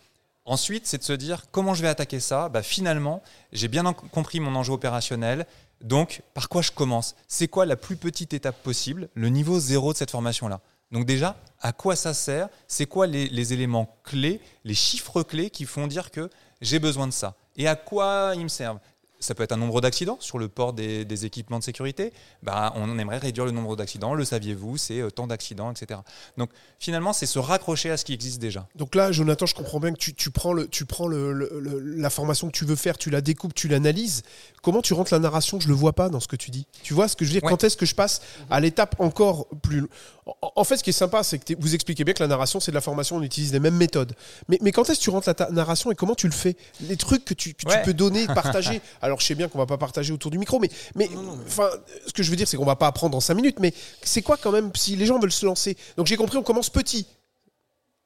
Ensuite, 0.44 0.86
c'est 0.86 0.98
de 0.98 1.04
se 1.04 1.12
dire, 1.12 1.44
comment 1.52 1.72
je 1.74 1.82
vais 1.82 1.88
attaquer 1.88 2.18
ça? 2.18 2.48
Bah, 2.48 2.62
Finalement, 2.62 3.22
j'ai 3.52 3.68
bien 3.68 3.86
en- 3.86 3.92
compris 3.94 4.40
mon 4.40 4.54
enjeu 4.56 4.72
opérationnel. 4.72 5.46
Donc, 5.82 6.22
par 6.34 6.48
quoi 6.48 6.62
je 6.62 6.72
commence? 6.72 7.14
C'est 7.28 7.48
quoi 7.48 7.64
la 7.66 7.76
plus 7.76 7.96
petite 7.96 8.34
étape 8.34 8.60
possible, 8.62 9.08
le 9.14 9.28
niveau 9.28 9.58
zéro 9.60 9.92
de 9.92 9.98
cette 9.98 10.10
formation-là. 10.10 10.60
Donc 10.90 11.06
déjà, 11.06 11.36
à 11.60 11.72
quoi 11.72 11.96
ça 11.96 12.12
sert? 12.12 12.48
C'est 12.68 12.86
quoi 12.86 13.06
les 13.06 13.52
éléments 13.52 13.96
clés, 14.04 14.40
les 14.64 14.74
chiffres 14.74 15.22
clés 15.22 15.48
qui 15.48 15.64
font 15.64 15.86
dire 15.86 16.10
que 16.10 16.28
j'ai 16.60 16.78
besoin 16.78 17.06
de 17.06 17.12
ça? 17.12 17.34
Et 17.56 17.66
à 17.66 17.76
quoi 17.76 18.32
ils 18.36 18.42
me 18.42 18.48
servent? 18.48 18.78
Ça 19.22 19.34
peut 19.34 19.42
être 19.42 19.52
un 19.52 19.56
nombre 19.56 19.80
d'accidents 19.80 20.16
sur 20.20 20.38
le 20.38 20.48
port 20.48 20.72
des, 20.72 21.04
des 21.04 21.24
équipements 21.26 21.58
de 21.58 21.64
sécurité. 21.64 22.12
Bah, 22.42 22.72
on 22.76 22.98
aimerait 22.98 23.18
réduire 23.18 23.44
le 23.44 23.50
nombre 23.52 23.76
d'accidents. 23.76 24.14
Le 24.14 24.24
saviez-vous 24.24 24.76
C'est 24.76 25.00
euh, 25.00 25.10
tant 25.10 25.26
d'accidents, 25.26 25.70
etc. 25.70 26.00
Donc 26.36 26.50
finalement, 26.78 27.12
c'est 27.12 27.26
se 27.26 27.38
raccrocher 27.38 27.90
à 27.90 27.96
ce 27.96 28.04
qui 28.04 28.12
existe 28.12 28.40
déjà. 28.40 28.66
Donc 28.74 28.94
là, 28.94 29.12
Jonathan, 29.12 29.46
je 29.46 29.54
comprends 29.54 29.80
bien 29.80 29.92
que 29.92 29.98
tu, 29.98 30.14
tu 30.14 30.30
prends, 30.30 30.52
le, 30.52 30.66
tu 30.68 30.84
prends 30.84 31.06
le, 31.06 31.32
le- 31.32 31.80
la 31.96 32.10
formation 32.10 32.48
que 32.48 32.52
tu 32.52 32.64
veux 32.64 32.76
faire, 32.76 32.98
tu 32.98 33.10
la 33.10 33.20
découpes, 33.20 33.54
tu 33.54 33.68
l'analyses. 33.68 34.22
Comment 34.62 34.82
tu 34.82 34.94
rentres 34.94 35.12
la 35.12 35.18
narration? 35.20 35.58
Je 35.60 35.68
le 35.68 35.74
vois 35.74 35.92
pas 35.92 36.08
dans 36.08 36.20
ce 36.20 36.28
que 36.28 36.36
tu 36.36 36.50
dis. 36.50 36.66
Tu 36.82 36.92
vois 36.94 37.08
ce 37.08 37.16
que 37.16 37.24
je 37.24 37.30
veux 37.30 37.34
dire? 37.40 37.44
Ouais. 37.44 37.50
Quand 37.50 37.64
est-ce 37.64 37.76
que 37.76 37.86
je 37.86 37.94
passe 37.94 38.22
à 38.50 38.60
l'étape 38.60 38.96
encore 38.98 39.46
plus. 39.62 39.86
En, 40.24 40.62
fait, 40.62 40.76
ce 40.76 40.84
qui 40.84 40.90
est 40.90 40.92
sympa, 40.92 41.24
c'est 41.24 41.38
que 41.40 41.54
vous 41.58 41.74
expliquez 41.74 42.04
bien 42.04 42.14
que 42.14 42.22
la 42.22 42.28
narration, 42.28 42.60
c'est 42.60 42.70
de 42.70 42.76
la 42.76 42.80
formation, 42.80 43.16
on 43.16 43.22
utilise 43.22 43.52
les 43.52 43.58
mêmes 43.58 43.74
méthodes. 43.76 44.14
Mais, 44.46 44.56
mais 44.62 44.70
quand 44.70 44.88
est-ce 44.88 45.00
que 45.00 45.04
tu 45.04 45.10
rentres 45.10 45.28
la 45.28 45.50
narration 45.50 45.90
et 45.90 45.96
comment 45.96 46.14
tu 46.14 46.26
le 46.28 46.32
fais? 46.32 46.56
Les 46.82 46.96
trucs 46.96 47.24
que 47.24 47.34
tu, 47.34 47.54
que 47.54 47.64
tu 47.64 47.66
Ouais. 47.68 47.82
peux 47.82 47.92
donner, 47.92 48.26
partager. 48.34 48.80
Alors, 49.00 49.18
je 49.20 49.26
sais 49.26 49.34
bien 49.34 49.48
qu'on 49.48 49.58
va 49.58 49.66
pas 49.66 49.78
partager 49.78 50.12
autour 50.12 50.30
du 50.30 50.38
micro, 50.38 50.60
mais, 50.60 50.68
mais, 50.94 51.10
enfin, 51.44 51.68
ce 52.06 52.12
que 52.12 52.22
je 52.22 52.30
veux 52.30 52.36
dire, 52.36 52.46
c'est 52.46 52.56
qu'on 52.56 52.64
va 52.64 52.76
pas 52.76 52.86
apprendre 52.86 53.16
en 53.16 53.20
5 53.20 53.34
minutes. 53.34 53.58
Mais 53.58 53.74
c'est 54.02 54.22
quoi 54.22 54.36
quand 54.36 54.52
même 54.52 54.70
si 54.76 54.94
les 54.94 55.06
gens 55.06 55.18
veulent 55.18 55.32
se 55.32 55.44
lancer? 55.44 55.76
Donc, 55.96 56.06
j'ai 56.06 56.16
compris, 56.16 56.36
on 56.36 56.44
commence 56.44 56.70
petit. 56.70 57.06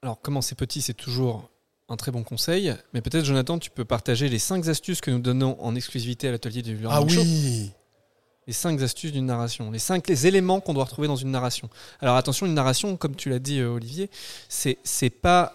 Alors, 0.00 0.18
commencer 0.20 0.54
petit, 0.54 0.80
c'est 0.80 0.94
toujours 0.94 1.50
un 1.90 1.96
très 1.96 2.12
bon 2.12 2.22
conseil. 2.22 2.74
Mais 2.94 3.02
peut-être, 3.02 3.26
Jonathan, 3.26 3.58
tu 3.58 3.68
peux 3.68 3.84
partager 3.84 4.30
les 4.30 4.38
5 4.38 4.66
astuces 4.68 5.02
que 5.02 5.10
nous 5.10 5.18
donnons 5.18 5.58
en 5.60 5.74
exclusivité 5.74 6.28
à 6.28 6.30
l'atelier 6.32 6.62
du 6.62 6.76
Learning 6.76 7.06
Ah 7.10 7.12
Show. 7.12 7.22
Les 8.46 8.52
5 8.52 8.80
astuces 8.82 9.12
d'une 9.12 9.26
narration. 9.26 9.70
Les 9.70 9.78
5 9.78 10.06
les 10.08 10.26
éléments 10.26 10.60
qu'on 10.60 10.74
doit 10.74 10.84
retrouver 10.84 11.08
dans 11.08 11.16
une 11.16 11.30
narration. 11.30 11.68
Alors, 12.00 12.16
attention, 12.16 12.46
une 12.46 12.54
narration, 12.54 12.96
comme 12.96 13.16
tu 13.16 13.28
l'as 13.28 13.40
dit, 13.40 13.58
euh, 13.58 13.68
Olivier, 13.70 14.08
c'est 14.48 14.78
c'est 14.84 15.10
pas 15.10 15.54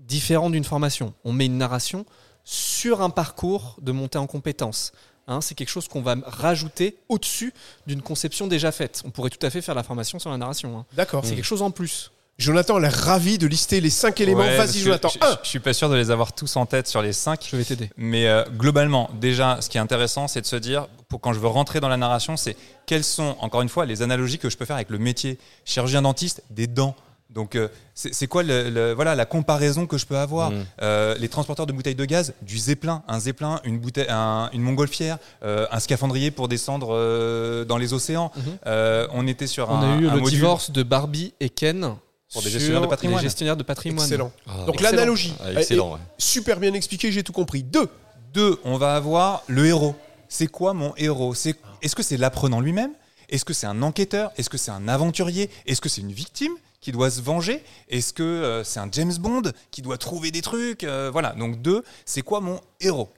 différent 0.00 0.50
d'une 0.50 0.64
formation. 0.64 1.14
On 1.24 1.32
met 1.32 1.46
une 1.46 1.58
narration 1.58 2.04
sur 2.44 3.02
un 3.02 3.10
parcours 3.10 3.76
de 3.80 3.92
montée 3.92 4.18
en 4.18 4.26
compétences. 4.26 4.92
Hein, 5.28 5.40
c'est 5.40 5.54
quelque 5.54 5.68
chose 5.68 5.86
qu'on 5.86 6.02
va 6.02 6.16
rajouter 6.24 6.96
au-dessus 7.08 7.54
d'une 7.86 8.02
conception 8.02 8.48
déjà 8.48 8.72
faite. 8.72 9.02
On 9.04 9.10
pourrait 9.10 9.30
tout 9.30 9.44
à 9.46 9.50
fait 9.50 9.62
faire 9.62 9.76
la 9.76 9.84
formation 9.84 10.18
sur 10.18 10.30
la 10.30 10.36
narration. 10.36 10.78
hein. 10.78 10.86
D'accord. 10.94 11.24
C'est 11.24 11.36
quelque 11.36 11.44
chose 11.44 11.62
en 11.62 11.70
plus. 11.70 12.10
Jonathan 12.38 12.76
a 12.76 12.80
l'air 12.80 12.92
ravi 12.94 13.38
de 13.38 13.46
lister 13.46 13.80
les 13.80 13.90
cinq 13.90 14.20
éléments. 14.20 14.40
Ouais, 14.40 14.56
Vas-y, 14.56 14.78
Jonathan. 14.80 15.08
Je, 15.10 15.18
Un. 15.24 15.38
je 15.42 15.48
suis 15.48 15.60
pas 15.60 15.72
sûr 15.72 15.88
de 15.88 15.94
les 15.94 16.10
avoir 16.10 16.32
tous 16.32 16.56
en 16.56 16.66
tête 16.66 16.88
sur 16.88 17.00
les 17.02 17.12
cinq. 17.12 17.46
Je 17.50 17.56
vais 17.56 17.64
t'aider. 17.64 17.90
Mais 17.96 18.26
euh, 18.26 18.42
globalement, 18.56 19.10
déjà, 19.20 19.58
ce 19.60 19.68
qui 19.68 19.76
est 19.78 19.80
intéressant, 19.80 20.26
c'est 20.28 20.40
de 20.40 20.46
se 20.46 20.56
dire, 20.56 20.88
pour 21.08 21.20
quand 21.20 21.32
je 21.32 21.38
veux 21.38 21.46
rentrer 21.46 21.78
dans 21.78 21.88
la 21.88 21.96
narration, 21.96 22.36
c'est 22.36 22.56
quelles 22.86 23.04
sont, 23.04 23.36
encore 23.40 23.62
une 23.62 23.68
fois, 23.68 23.86
les 23.86 24.02
analogies 24.02 24.38
que 24.38 24.50
je 24.50 24.56
peux 24.56 24.64
faire 24.64 24.76
avec 24.76 24.90
le 24.90 24.98
métier 24.98 25.38
chirurgien 25.64 26.02
dentiste 26.02 26.42
des 26.50 26.66
dents. 26.66 26.96
Donc, 27.30 27.54
euh, 27.54 27.68
c'est 27.94 28.26
quoi 28.26 28.42
le, 28.42 28.68
le- 28.68 28.92
voilà, 28.92 29.14
la 29.14 29.24
comparaison 29.24 29.86
que 29.86 29.96
je 29.96 30.04
peux 30.04 30.18
avoir? 30.18 30.50
Mm. 30.50 30.64
Euh, 30.82 31.14
Les 31.18 31.28
transporteurs 31.28 31.66
de 31.66 31.72
bouteilles 31.72 31.94
de 31.94 32.04
gaz, 32.04 32.34
du 32.42 32.58
zeppelin, 32.58 33.04
un 33.08 33.20
zeppelin, 33.20 33.60
une, 33.64 33.78
bouteille, 33.78 34.08
un- 34.10 34.50
une 34.52 34.60
montgolfière, 34.62 35.16
euh, 35.44 35.66
un 35.70 35.80
scaphandrier 35.80 36.30
pour 36.30 36.48
descendre 36.48 36.88
euh, 36.92 37.64
dans 37.64 37.78
les 37.78 37.92
océans. 37.94 38.32
Euh, 38.66 39.06
on 39.12 39.26
était 39.28 39.46
sur 39.46 39.70
On 39.70 39.76
un, 39.76 39.96
a 39.96 40.00
eu 40.00 40.08
un 40.08 40.14
le 40.14 40.20
module- 40.20 40.30
divorce 40.30 40.72
de 40.72 40.82
Barbie 40.82 41.32
et 41.40 41.48
Ken 41.48 41.94
Pour 42.32 42.42
des 42.42 42.50
gestionnaires 42.50 42.80
de 42.82 42.86
patrimoine. 42.86 43.18
les 43.20 43.26
gestionnaires 43.26 43.56
de 43.56 43.62
patrimoine. 43.62 44.04
Excellent. 44.06 44.32
Ah, 44.46 44.64
Donc 44.66 44.74
Excellent. 44.76 44.90
l'analogie. 44.90 45.34
ah, 45.44 45.52
excellent. 45.52 45.92
ouais. 45.94 45.98
Super 46.18 46.58
bien 46.60 46.72
expliqué, 46.74 47.12
j'ai 47.12 47.22
tout 47.22 47.32
compris. 47.32 47.62
Deux. 47.62 47.88
Deux, 48.32 48.58
on 48.64 48.78
va 48.78 48.94
avoir 48.96 49.42
le 49.48 49.66
héros. 49.66 49.94
C'est 50.28 50.46
quoi 50.46 50.72
mon 50.72 50.94
héros? 50.96 51.34
C'est 51.34 51.56
Est-ce 51.82 51.94
que 51.94 52.02
c'est 52.02 52.16
l'apprenant 52.16 52.60
lui-même? 52.60 52.92
Est-ce 53.28 53.44
que 53.44 53.52
c'est 53.52 53.66
un 53.66 53.82
enquêteur? 53.82 54.30
Est-ce 54.36 54.48
que 54.48 54.56
c'est 54.58 54.70
un 54.70 54.88
aventurier? 54.88 55.50
Est-ce 55.66 55.80
que 55.82 55.88
c'est 55.90 56.00
une 56.00 56.12
victime 56.12 56.52
qui 56.80 56.92
doit 56.92 57.10
se 57.10 57.20
venger? 57.20 57.62
Est-ce 57.90 58.12
que 58.14 58.22
euh, 58.22 58.64
c'est 58.64 58.80
un 58.80 58.88
James 58.92 59.12
Bond 59.18 59.42
qui 59.70 59.82
doit 59.82 59.98
trouver 59.98 60.30
des 60.30 60.40
trucs? 60.42 60.84
Euh, 60.84 61.10
Voilà, 61.12 61.32
donc 61.32 61.60
deux, 61.60 61.84
c'est 62.06 62.22
quoi 62.22 62.40
mon 62.40 62.60
héros? 62.80 63.10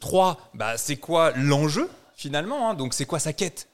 Trois, 0.00 0.38
bah, 0.54 0.78
c'est 0.78 0.96
quoi 0.96 1.32
l'enjeu 1.36 1.90
finalement 2.16 2.70
hein? 2.70 2.74
Donc 2.74 2.94
c'est 2.94 3.04
quoi 3.04 3.18
sa 3.18 3.32
quête? 3.34 3.68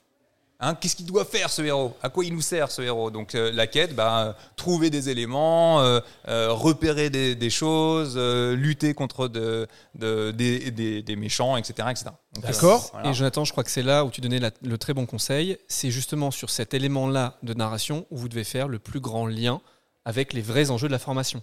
Hein, 0.59 0.75
Qu'est-ce 0.75 0.97
qu'il 0.97 1.05
doit 1.07 1.25
faire 1.27 1.51
ce 1.51 1.61
héros? 1.61 1.95
À 2.03 2.09
quoi 2.09 2.25
il 2.25 2.33
nous 2.33 2.41
sert 2.41 2.71
ce 2.71 2.81
héros? 2.81 3.11
Donc 3.11 3.35
euh, 3.35 3.53
la 3.53 3.67
quête, 3.67 3.95
bah, 3.95 4.37
trouver 4.57 4.89
des 4.89 5.11
éléments, 5.11 5.81
euh, 5.83 6.01
euh, 6.29 6.51
repérer 6.53 7.11
des, 7.11 7.35
des 7.35 7.51
choses, 7.51 8.17
lutter 8.17 8.95
contre 8.95 9.29
de, 9.29 9.67
de- 9.97 10.31
des, 10.31 10.71
des- 10.71 11.03
des 11.03 11.17
méchants, 11.17 11.57
etc. 11.59 11.89
etc. 11.91 12.07
D'accord. 12.41 12.89
voilà. 12.93 13.11
Et 13.11 13.15
Jonathan, 13.15 13.45
je 13.45 13.53
crois 13.53 13.65
que 13.65 13.71
c'est 13.71 13.83
là 13.83 14.05
où 14.07 14.11
tu 14.11 14.21
donnais 14.23 14.39
la- 14.39 14.51
le 14.63 14.79
très 14.79 14.95
bon 14.95 15.05
conseil. 15.05 15.59
C'est 15.69 15.91
justement 15.91 16.31
sur 16.31 16.49
cet 16.49 16.73
élément-là 16.73 17.37
de 17.43 17.53
narration 17.53 18.07
où 18.11 18.17
vous 18.17 18.29
devez 18.31 18.45
faire 18.45 18.69
le 18.69 18.79
plus 18.79 19.01
grand 19.01 19.27
lien 19.27 19.61
avec 20.07 20.33
les 20.33 20.41
vrais 20.43 20.71
enjeux 20.71 20.89
de 20.89 20.93
la 20.93 20.99
formation. 20.99 21.43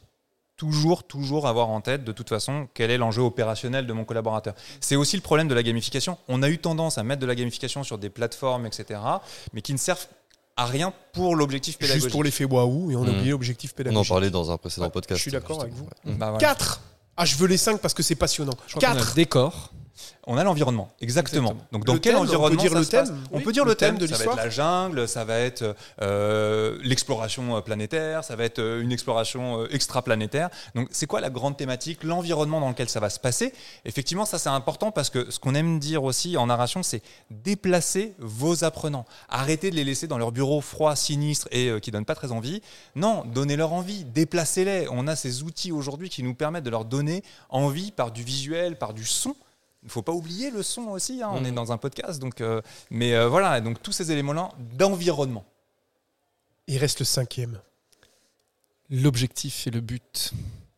Toujours, 0.58 1.04
toujours 1.04 1.48
avoir 1.48 1.70
en 1.70 1.82
tête, 1.82 2.04
de 2.04 2.12
toute 2.12 2.30
façon, 2.30 2.68
quel 2.74 2.92
est 2.92 2.98
l'enjeu 2.98 3.22
opérationnel 3.22 3.86
de 3.88 3.94
mon 3.94 4.06
collaborateur. 4.06 4.54
C'est 4.82 4.96
aussi 4.96 5.16
le 5.16 5.22
problème 5.22 5.48
de 5.48 5.54
la 5.54 5.64
gamification. 5.64 6.18
On 6.28 6.44
a 6.44 6.50
eu 6.50 6.58
tendance 6.60 6.98
à 6.98 7.04
mettre 7.04 7.22
de 7.22 7.26
la 7.26 7.36
gamification 7.36 7.84
sur 7.84 7.98
des 7.98 8.10
plateformes, 8.10 8.66
etc., 8.66 9.00
mais 9.54 9.62
qui 9.62 9.74
ne 9.74 9.78
servent 9.78 10.06
à 10.56 10.66
rien 10.68 10.94
pour 11.14 11.36
l'objectif 11.36 11.78
pédagogique. 11.80 12.04
Juste 12.04 12.12
pour 12.12 12.24
l'effet 12.24 12.46
waouh, 12.46 12.92
et 12.92 12.96
on 12.96 13.04
a 13.04 13.08
Mhm. 13.08 13.16
oublié 13.16 13.32
l'objectif 13.32 13.72
On 13.72 13.74
en 13.74 13.78
pédagogique. 13.78 14.10
parlait 14.10 14.30
dans 14.30 14.52
un 14.52 14.58
précédent 14.58 14.86
Ouais, 14.86 14.92
podcast. 14.92 15.18
je 15.18 15.22
suis 15.24 15.32
d'accord 15.32 15.62
avec 15.62 15.74
vous. 15.74 15.86
Ouais. 16.06 16.14
Bah, 16.14 16.30
voilà. 16.30 16.38
4 16.38 16.82
Ah, 17.18 17.26
je 17.26 17.36
veux 17.36 17.48
les 17.48 17.58
5 17.58 17.80
parce 17.82 17.94
que 17.94 18.02
c'est 18.04 18.16
passionnant. 18.16 18.54
Je 18.68 18.76
crois 18.76 18.88
qu'on 18.90 18.96
a 18.96 19.00
4 19.00 19.10
le 19.10 19.14
décor. 19.16 19.73
On 20.26 20.38
a 20.38 20.44
l'environnement, 20.44 20.90
exactement. 21.02 21.50
Exactement. 21.50 21.68
Donc 21.72 21.86
dans 21.86 21.94
Le 21.94 22.00
quel 22.00 22.14
thème, 22.14 22.22
on 22.22 22.26
peut 22.26 22.30
environnement 22.30 22.62
dire 22.62 22.72
ça 22.72 22.78
le 22.80 22.84
se 22.84 22.92
passe 22.92 23.10
thème 23.10 23.24
On 23.32 23.42
peut 23.42 23.52
dire 23.52 23.66
le 23.66 23.72
le 23.72 23.76
thème, 23.76 23.98
thème 23.98 24.08
de 24.08 24.08
ça 24.08 24.14
va 24.18 24.24
l'histoire. 24.24 24.38
être 24.40 24.44
la 24.46 24.50
jungle, 24.50 25.08
ça 25.08 25.26
va 25.26 25.40
être 25.40 25.76
euh, 26.02 26.78
l'exploration 26.84 27.58
euh, 27.58 27.62
planétaire, 27.62 28.24
ça 28.24 28.36
va 28.36 28.44
être 28.44 28.60
euh, 28.60 28.82
une 28.82 28.92
exploration 28.92 29.66
extraplanétaire. 29.68 30.50
Donc 30.76 30.88
c'est 30.92 31.08
quoi 31.08 31.22
la 31.22 31.30
grande 31.30 31.58
thématique, 31.58 32.04
l'environnement 32.04 32.60
dans 32.60 32.70
lequel 32.70 32.90
ça 32.90 33.00
va 33.00 33.10
se 33.10 33.20
passer? 33.20 33.54
Effectivement, 33.86 34.26
ça 34.26 34.40
c'est 34.40 34.50
important 34.50 34.92
parce 34.92 35.10
que 35.10 35.30
ce 35.30 35.40
qu'on 35.40 35.56
aime 35.56 35.80
dire 35.80 36.04
aussi 36.04 36.38
en 36.38 36.48
narration, 36.48 36.84
c'est 36.84 37.02
déplacer 37.30 38.16
vos 38.20 38.64
apprenants. 38.64 39.06
Arrêtez 39.30 39.70
de 39.72 39.76
les 39.76 39.84
laisser 39.84 40.08
dans 40.08 40.18
leur 40.18 40.32
bureau 40.32 40.62
froid, 40.62 40.96
sinistre 40.96 41.48
et 41.52 41.68
euh, 41.70 41.80
qui 41.80 41.92
donnent 41.92 42.06
pas 42.06 42.16
très 42.16 42.32
envie. 42.32 42.62
Non, 42.96 43.24
donnez-leur 43.26 43.74
envie, 43.74 44.04
déplacez-les. 44.06 44.88
On 44.92 45.08
a 45.08 45.16
ces 45.16 45.44
outils 45.44 45.72
aujourd'hui 45.72 46.10
qui 46.10 46.24
nous 46.24 46.34
permettent 46.36 46.64
de 46.64 46.70
leur 46.70 46.86
donner 46.86 47.24
envie 47.50 47.92
par 47.92 48.12
du 48.12 48.24
visuel, 48.24 48.78
par 48.78 48.94
du 48.94 49.06
son. 49.06 49.36
Il 49.84 49.88
ne 49.88 49.92
faut 49.92 50.02
pas 50.02 50.14
oublier 50.14 50.50
le 50.50 50.64
son 50.64 50.84
aussi, 50.88 51.22
hein, 51.22 51.30
on 51.34 51.44
est 51.44 51.52
dans 51.52 51.72
un 51.74 51.78
podcast. 51.78 52.20
Donc, 52.20 52.40
euh, 52.42 52.62
mais 52.90 53.14
euh, 53.16 53.28
voilà, 53.28 53.60
donc 53.60 53.82
tous 53.84 53.92
ces 53.92 54.12
éléments-là 54.12 54.50
d'environnement. 54.78 55.44
Il 56.68 56.78
reste 56.78 57.00
le 57.00 57.06
cinquième. 57.06 57.60
L'objectif 58.90 59.68
et 59.68 59.72
le 59.72 59.82
but. 59.82 60.34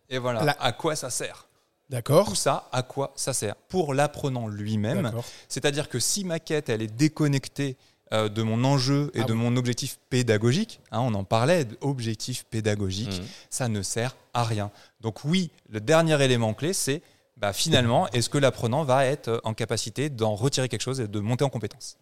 Et 0.09 0.17
voilà, 0.17 0.43
La- 0.43 0.61
à 0.61 0.71
quoi 0.71 0.95
ça 0.95 1.09
sert? 1.09 1.47
D'accord 1.89 2.27
Tout 2.29 2.35
ça, 2.35 2.67
à 2.71 2.81
quoi 2.81 3.13
ça 3.15 3.33
sert? 3.33 3.55
Pour 3.55 3.93
l'apprenant 3.93 4.47
lui-même, 4.47 5.11
c'est-à-dire 5.47 5.87
que 5.87 5.99
si 5.99 6.23
ma 6.23 6.39
quête, 6.39 6.69
elle 6.69 6.81
est 6.81 6.87
déconnectée 6.95 7.77
euh, 8.13 8.29
de 8.29 8.41
mon 8.43 8.63
enjeu 8.63 9.11
et 9.13 9.21
Ah 9.21 9.23
de 9.25 9.33
mon 9.33 9.55
objectif 9.55 9.99
pédagogique, 10.09 10.79
hein, 10.91 10.99
on 11.01 11.13
en 11.15 11.23
parlait, 11.23 11.67
objectif 11.81 12.45
pédagogique, 12.45 13.19
Mhm. 13.19 13.27
ça 13.49 13.67
ne 13.67 13.81
sert 13.81 14.15
à 14.33 14.43
rien. 14.43 14.71
Donc 15.01 15.23
oui, 15.25 15.51
le 15.69 15.79
dernier 15.79 16.19
élément 16.23 16.53
clé, 16.53 16.73
c'est 16.73 17.01
bah, 17.37 17.53
finalement, 17.53 18.07
est-ce 18.11 18.29
que 18.29 18.37
l'apprenant 18.37 18.83
va 18.83 19.05
être 19.05 19.27
euh, 19.27 19.39
en 19.43 19.53
capacité 19.53 20.09
d'en 20.09 20.35
retirer 20.35 20.69
quelque 20.69 20.81
chose 20.81 20.99
et 20.99 21.07
de 21.07 21.19
monter 21.19 21.43
en 21.43 21.49
compétence? 21.49 21.97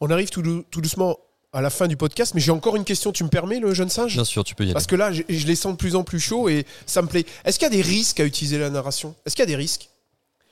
On 0.00 0.10
arrive 0.10 0.30
tout, 0.30 0.42
dou- 0.42 0.64
tout 0.70 0.80
doucement 0.80 1.18
à 1.52 1.60
la 1.60 1.70
fin 1.70 1.88
du 1.88 1.96
podcast, 1.96 2.34
mais 2.34 2.40
j'ai 2.40 2.52
encore 2.52 2.76
une 2.76 2.84
question. 2.84 3.12
Tu 3.12 3.24
me 3.24 3.28
permets, 3.28 3.58
le 3.58 3.74
jeune 3.74 3.88
singe? 3.90 4.14
Bien 4.14 4.24
sûr, 4.24 4.44
tu 4.44 4.54
peux 4.54 4.64
y 4.64 4.66
aller. 4.66 4.72
Parce 4.72 4.86
que 4.86 4.96
là, 4.96 5.12
je, 5.12 5.22
je 5.28 5.46
les 5.46 5.56
sens 5.56 5.72
de 5.72 5.76
plus 5.76 5.96
en 5.96 6.04
plus 6.04 6.20
chauds 6.20 6.48
et 6.48 6.64
ça 6.86 7.02
me 7.02 7.08
plaît. 7.08 7.26
Est-ce 7.44 7.58
qu'il 7.58 7.66
y 7.66 7.72
a 7.72 7.74
des 7.74 7.82
risques 7.82 8.20
à 8.20 8.24
utiliser 8.24 8.58
la 8.58 8.70
narration? 8.70 9.14
Est-ce 9.26 9.34
qu'il 9.34 9.42
y 9.42 9.44
a 9.44 9.46
des 9.46 9.56
risques? 9.56 9.90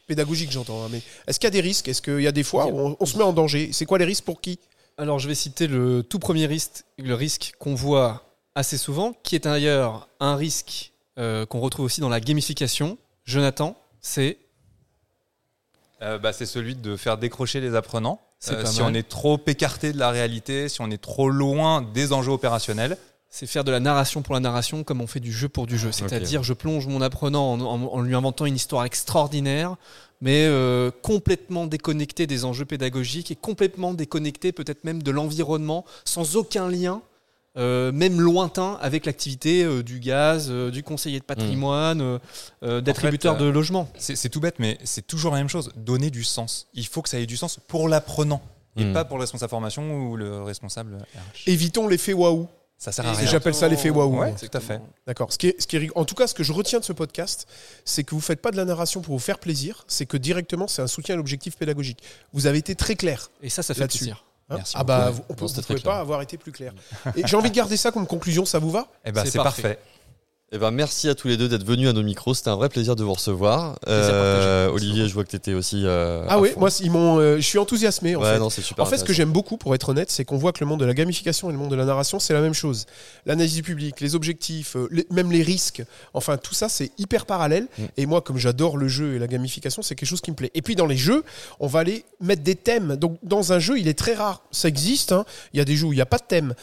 Pédagogiques, 0.07 0.51
j'entends, 0.51 0.85
hein, 0.85 0.89
mais 0.91 1.03
est-ce 1.27 1.39
qu'il 1.39 1.47
y 1.47 1.49
a 1.49 1.51
des 1.51 1.61
risques? 1.61 1.87
Est-ce 1.89 2.01
qu'il 2.03 2.21
y 2.23 2.27
a 2.27 2.33
des 2.33 2.43
fois 2.43 2.67
où 2.67 2.79
on, 2.79 2.97
on 2.99 3.07
se 3.07 3.17
met 3.17 3.25
en 3.25 3.33
danger? 3.33 3.71
C'est 3.73 3.87
quoi 3.87 3.99
les 3.99 4.07
risques 4.07 4.25
pour 4.25 4.41
qui? 4.41 4.59
Alors, 4.97 5.19
je 5.19 5.29
vais 5.29 5.35
citer 5.35 5.67
le 5.69 6.03
tout 6.03 6.19
premier 6.19 6.47
risque, 6.47 6.83
le 6.99 7.15
risque 7.15 7.53
qu'on 7.59 7.75
voit 7.75 8.25
assez 8.55 8.79
souvent, 8.79 9.13
qui 9.23 9.37
est 9.37 9.45
d'ailleurs 9.45 10.09
un 10.19 10.35
risque 10.35 10.93
euh, 11.19 11.47
qu'on 11.47 11.61
retrouve 11.61 11.85
aussi 11.85 12.01
dans 12.01 12.09
la 12.09 12.21
gamification. 12.21 12.99
Jonathan, 13.25 13.77
c'est 14.01 14.39
Euh, 16.01 16.19
bah, 16.19 16.33
c'est 16.33 16.47
celui 16.47 16.77
de 16.77 16.97
faire 16.97 17.19
décrocher 17.19 17.61
les 17.61 17.75
apprenants. 17.75 18.21
Euh, 18.55 18.63
si 18.71 18.83
on 18.83 18.95
est 18.95 19.09
trop 19.09 19.41
écarté 19.49 19.93
de 19.93 19.99
la 19.99 20.11
réalité, 20.11 20.69
si 20.69 20.81
on 20.81 20.91
est 20.93 21.03
trop 21.03 21.29
loin 21.29 21.83
des 21.83 22.13
enjeux 22.13 22.31
opérationnels, 22.31 22.97
c'est 23.31 23.47
faire 23.49 23.65
de 23.65 23.73
la 23.73 23.81
narration 23.81 24.23
pour 24.23 24.33
la 24.35 24.41
narration 24.41 24.85
comme 24.85 25.01
on 25.01 25.09
fait 25.09 25.19
du 25.21 25.33
jeu 25.33 25.49
pour 25.49 25.67
du 25.67 25.77
jeu. 25.77 25.91
C'est-à-dire, 26.09 26.43
je 26.45 26.53
plonge 26.55 26.87
mon 26.87 27.03
apprenant 27.03 27.53
en, 27.53 27.61
en- 27.61 27.83
en 27.93 28.01
lui 28.01 28.15
inventant 28.15 28.47
une 28.47 28.55
histoire 28.55 28.85
extraordinaire, 28.85 29.75
mais 30.21 30.45
euh, 30.47 30.91
complètement 31.03 31.67
déconnecté 31.67 32.27
des 32.29 32.45
enjeux 32.45 32.65
pédagogiques 32.65 33.33
et 33.33 33.37
complètement 33.37 33.93
déconnecté 33.93 34.53
peut-être 34.53 34.85
même 34.85 35.03
de 35.03 35.11
l'environnement, 35.11 35.85
sans 36.05 36.37
aucun 36.37 36.69
lien. 36.71 37.03
Euh, 37.59 37.93
même 37.93 38.21
lointain 38.21 38.79
avec 38.81 39.05
l'activité 39.05 39.65
euh, 39.65 39.83
du 39.83 39.99
gaz, 40.01 40.47
euh, 40.51 40.71
du 40.71 40.83
conseiller 40.83 41.19
de 41.19 41.25
patrimoine, 41.25 42.01
euh, 42.01 42.19
euh, 42.63 42.81
d'attributeur 42.81 43.37
fait, 43.37 43.43
euh, 43.43 43.47
de 43.47 43.51
logement. 43.51 43.89
c'est 43.99 44.29
tout 44.29 44.41
bête, 44.41 44.57
mais 44.59 44.79
c'est 44.85 45.07
toujours 45.07 45.33
la 45.33 45.39
même 45.39 45.49
chose. 45.49 45.73
Donner 45.77 46.11
du 46.11 46.25
sens. 46.25 46.69
Il 46.75 46.87
faut 46.87 47.03
que 47.03 47.09
ça 47.09 47.19
ait 47.19 47.27
du 47.27 47.37
sens 47.37 47.59
pour 47.69 47.89
l'apprenant 47.89 48.41
et 48.77 48.85
Mhm. 48.85 48.93
pas 48.93 49.05
pour 49.05 49.17
le 49.19 49.23
responsable 49.23 49.51
formation 49.51 50.09
ou 50.09 50.17
le 50.17 50.43
responsable 50.43 50.95
RH. 50.97 51.49
Évitons 51.49 51.89
l'effet 51.89 52.13
waouh. 52.13 52.47
Ça 52.81 52.93
sert 52.93 53.05
à 53.09 53.13
rien. 53.13 53.27
j'appelle 53.27 53.55
ça 53.57 53.67
l'effet 53.67 53.91
waouh. 53.91 54.21
Ouais, 54.21 54.33
tout 54.37 54.57
à 54.57 54.61
fait. 54.61 54.81
D'accord. 55.05 55.33
Ce 55.33 55.39
qui 55.39 55.49
est, 55.49 55.61
ce 55.61 55.67
qui 55.67 55.75
est 55.75 55.81
rig- 55.81 55.91
en 55.97 56.05
tout 56.05 56.15
cas, 56.15 56.29
ce 56.29 56.35
que 56.35 56.45
je 56.45 56.53
retiens 56.53 56.79
de 56.79 56.85
ce 56.85 56.93
podcast, 56.93 57.49
c'est 57.85 58.05
que 58.05 58.15
vous 58.15 58.21
faites 58.21 58.41
pas 58.41 58.53
de 58.53 58.57
la 58.57 58.65
narration 58.65 59.01
pour 59.01 59.15
vous 59.17 59.19
faire 59.25 59.41
plaisir, 59.41 59.85
c'est 59.89 60.07
que 60.07 60.17
directement, 60.17 60.69
c'est 60.69 60.81
un 60.81 60.87
soutien 60.87 61.15
à 61.15 61.19
l'objectif 61.19 61.57
pédagogique. 61.57 62.05
Vous 62.33 62.47
avez 62.47 62.59
été 62.59 62.77
très 62.77 62.95
clair. 62.95 63.33
Et 63.43 63.49
ça, 63.49 63.65
ça 63.65 63.75
fait 63.75 63.89
plaisir. 63.89 64.25
Merci 64.51 64.75
ah 64.79 64.85
bah, 64.85 65.11
vous, 65.11 65.49
c'était 65.49 65.63
pouvez 65.67 65.81
pas 65.81 65.99
avoir 65.99 66.23
été 66.23 66.39
plus 66.39 66.53
clair. 66.53 66.73
Et 67.17 67.27
j'ai 67.27 67.37
envie 67.37 67.51
de 67.51 67.55
garder 67.55 67.77
ça 67.77 67.91
comme 67.91 68.07
conclusion. 68.07 68.45
Ça 68.45 68.59
vous 68.59 68.71
va? 68.71 68.89
Eh 69.05 69.13
ben, 69.13 69.25
C'est 69.25 69.33
c'est 69.33 69.39
parfait. 69.39 69.63
parfait. 69.63 69.79
Eh 70.51 70.57
ben, 70.57 70.71
merci 70.71 71.11
à 71.11 71.15
tous 71.15 71.29
les 71.29 71.37
deux 71.37 71.47
d'être 71.47 71.65
venus 71.67 71.91
à 71.91 71.93
nos 71.93 72.03
micros. 72.03 72.33
C'était 72.33 72.49
un 72.49 72.57
vrai 72.57 72.71
plaisir 72.71 72.97
de 72.97 73.05
vous 73.05 73.13
recevoir. 73.13 73.79
Euh. 73.87 74.71
Olivier, 74.71 75.07
je 75.07 75.13
vois 75.13 75.23
que 75.23 75.29
tu 75.29 75.37
étais 75.37 75.53
aussi. 75.53 75.83
euh, 75.85 76.25
Ah 76.27 76.41
oui, 76.41 76.49
fond. 76.55 76.61
moi, 76.61 76.71
ils 76.81 76.91
m'ont. 76.91 77.19
euh, 77.19 77.37
je 77.37 77.43
suis 77.43 77.59
enthousiasmé. 77.59 78.17
En 78.17 78.23
ouais, 78.23 78.33
fait. 78.33 78.39
non, 78.39 78.49
c'est 78.49 78.63
super. 78.63 78.83
En 78.83 78.89
fait, 78.89 78.97
ce 78.97 79.05
que 79.05 79.13
j'aime 79.13 79.31
beaucoup, 79.31 79.59
pour 79.59 79.75
être 79.75 79.91
honnête, 79.91 80.11
c'est 80.11 80.25
qu'on 80.25 80.39
voit 80.39 80.53
que 80.53 80.61
le 80.61 80.67
monde 80.67 80.81
de 80.81 80.87
la 80.87 80.95
gamification 80.95 81.51
et 81.51 81.53
le 81.53 81.59
monde 81.59 81.71
de 81.71 81.77
la 81.77 81.85
narration, 81.85 82.19
c'est 82.19 82.33
la 82.33 82.41
même 82.41 82.55
chose. 82.55 82.87
L'analyse 83.27 83.53
du 83.57 83.63
public, 83.63 84.01
les 84.01 84.15
objectifs, 84.15 84.75
les- 84.91 85.07
même 85.11 85.31
les 85.31 85.43
risques, 85.43 85.83
enfin 86.15 86.39
tout 86.39 86.55
ça, 86.55 86.71
c'est 86.71 86.93
hyper 86.97 87.27
parallèle. 87.27 87.67
Mm. 87.77 87.85
Et 87.99 88.07
moi, 88.07 88.23
comme 88.23 88.39
j'adore 88.39 88.79
le 88.79 88.89
jeu 88.89 89.17
et 89.17 89.19
la 89.19 89.27
gamification, 89.27 89.83
c'est 89.83 89.97
quelque 89.97 90.09
chose 90.09 90.23
qui 90.23 90.31
me 90.31 90.37
plaît. 90.37 90.51
Et 90.55 90.63
puis 90.63 90.77
dans 90.77 90.87
les 90.87 90.97
jeux, 90.97 91.25
on 91.61 91.67
va 91.67 91.81
aller 91.81 92.07
mettre 92.23 92.43
des 92.43 92.55
thèmes. 92.57 92.97
Donc 92.97 93.19
dans 93.23 93.53
un 93.53 93.59
jeu, 93.59 93.79
il 93.79 93.87
est 93.87 93.99
très 93.99 94.15
rare. 94.15 94.41
Ça 94.51 94.69
existe. 94.69 95.13
hein. 95.13 95.27
Il 95.53 95.59
y 95.59 95.61
a 95.61 95.67
des 95.67 95.77
jeux 95.77 95.89
où 95.89 95.93
il 95.93 95.97
n'y 95.97 96.01
a 96.03 96.07
pas 96.07 96.17
de 96.17 96.25
thème. 96.27 96.55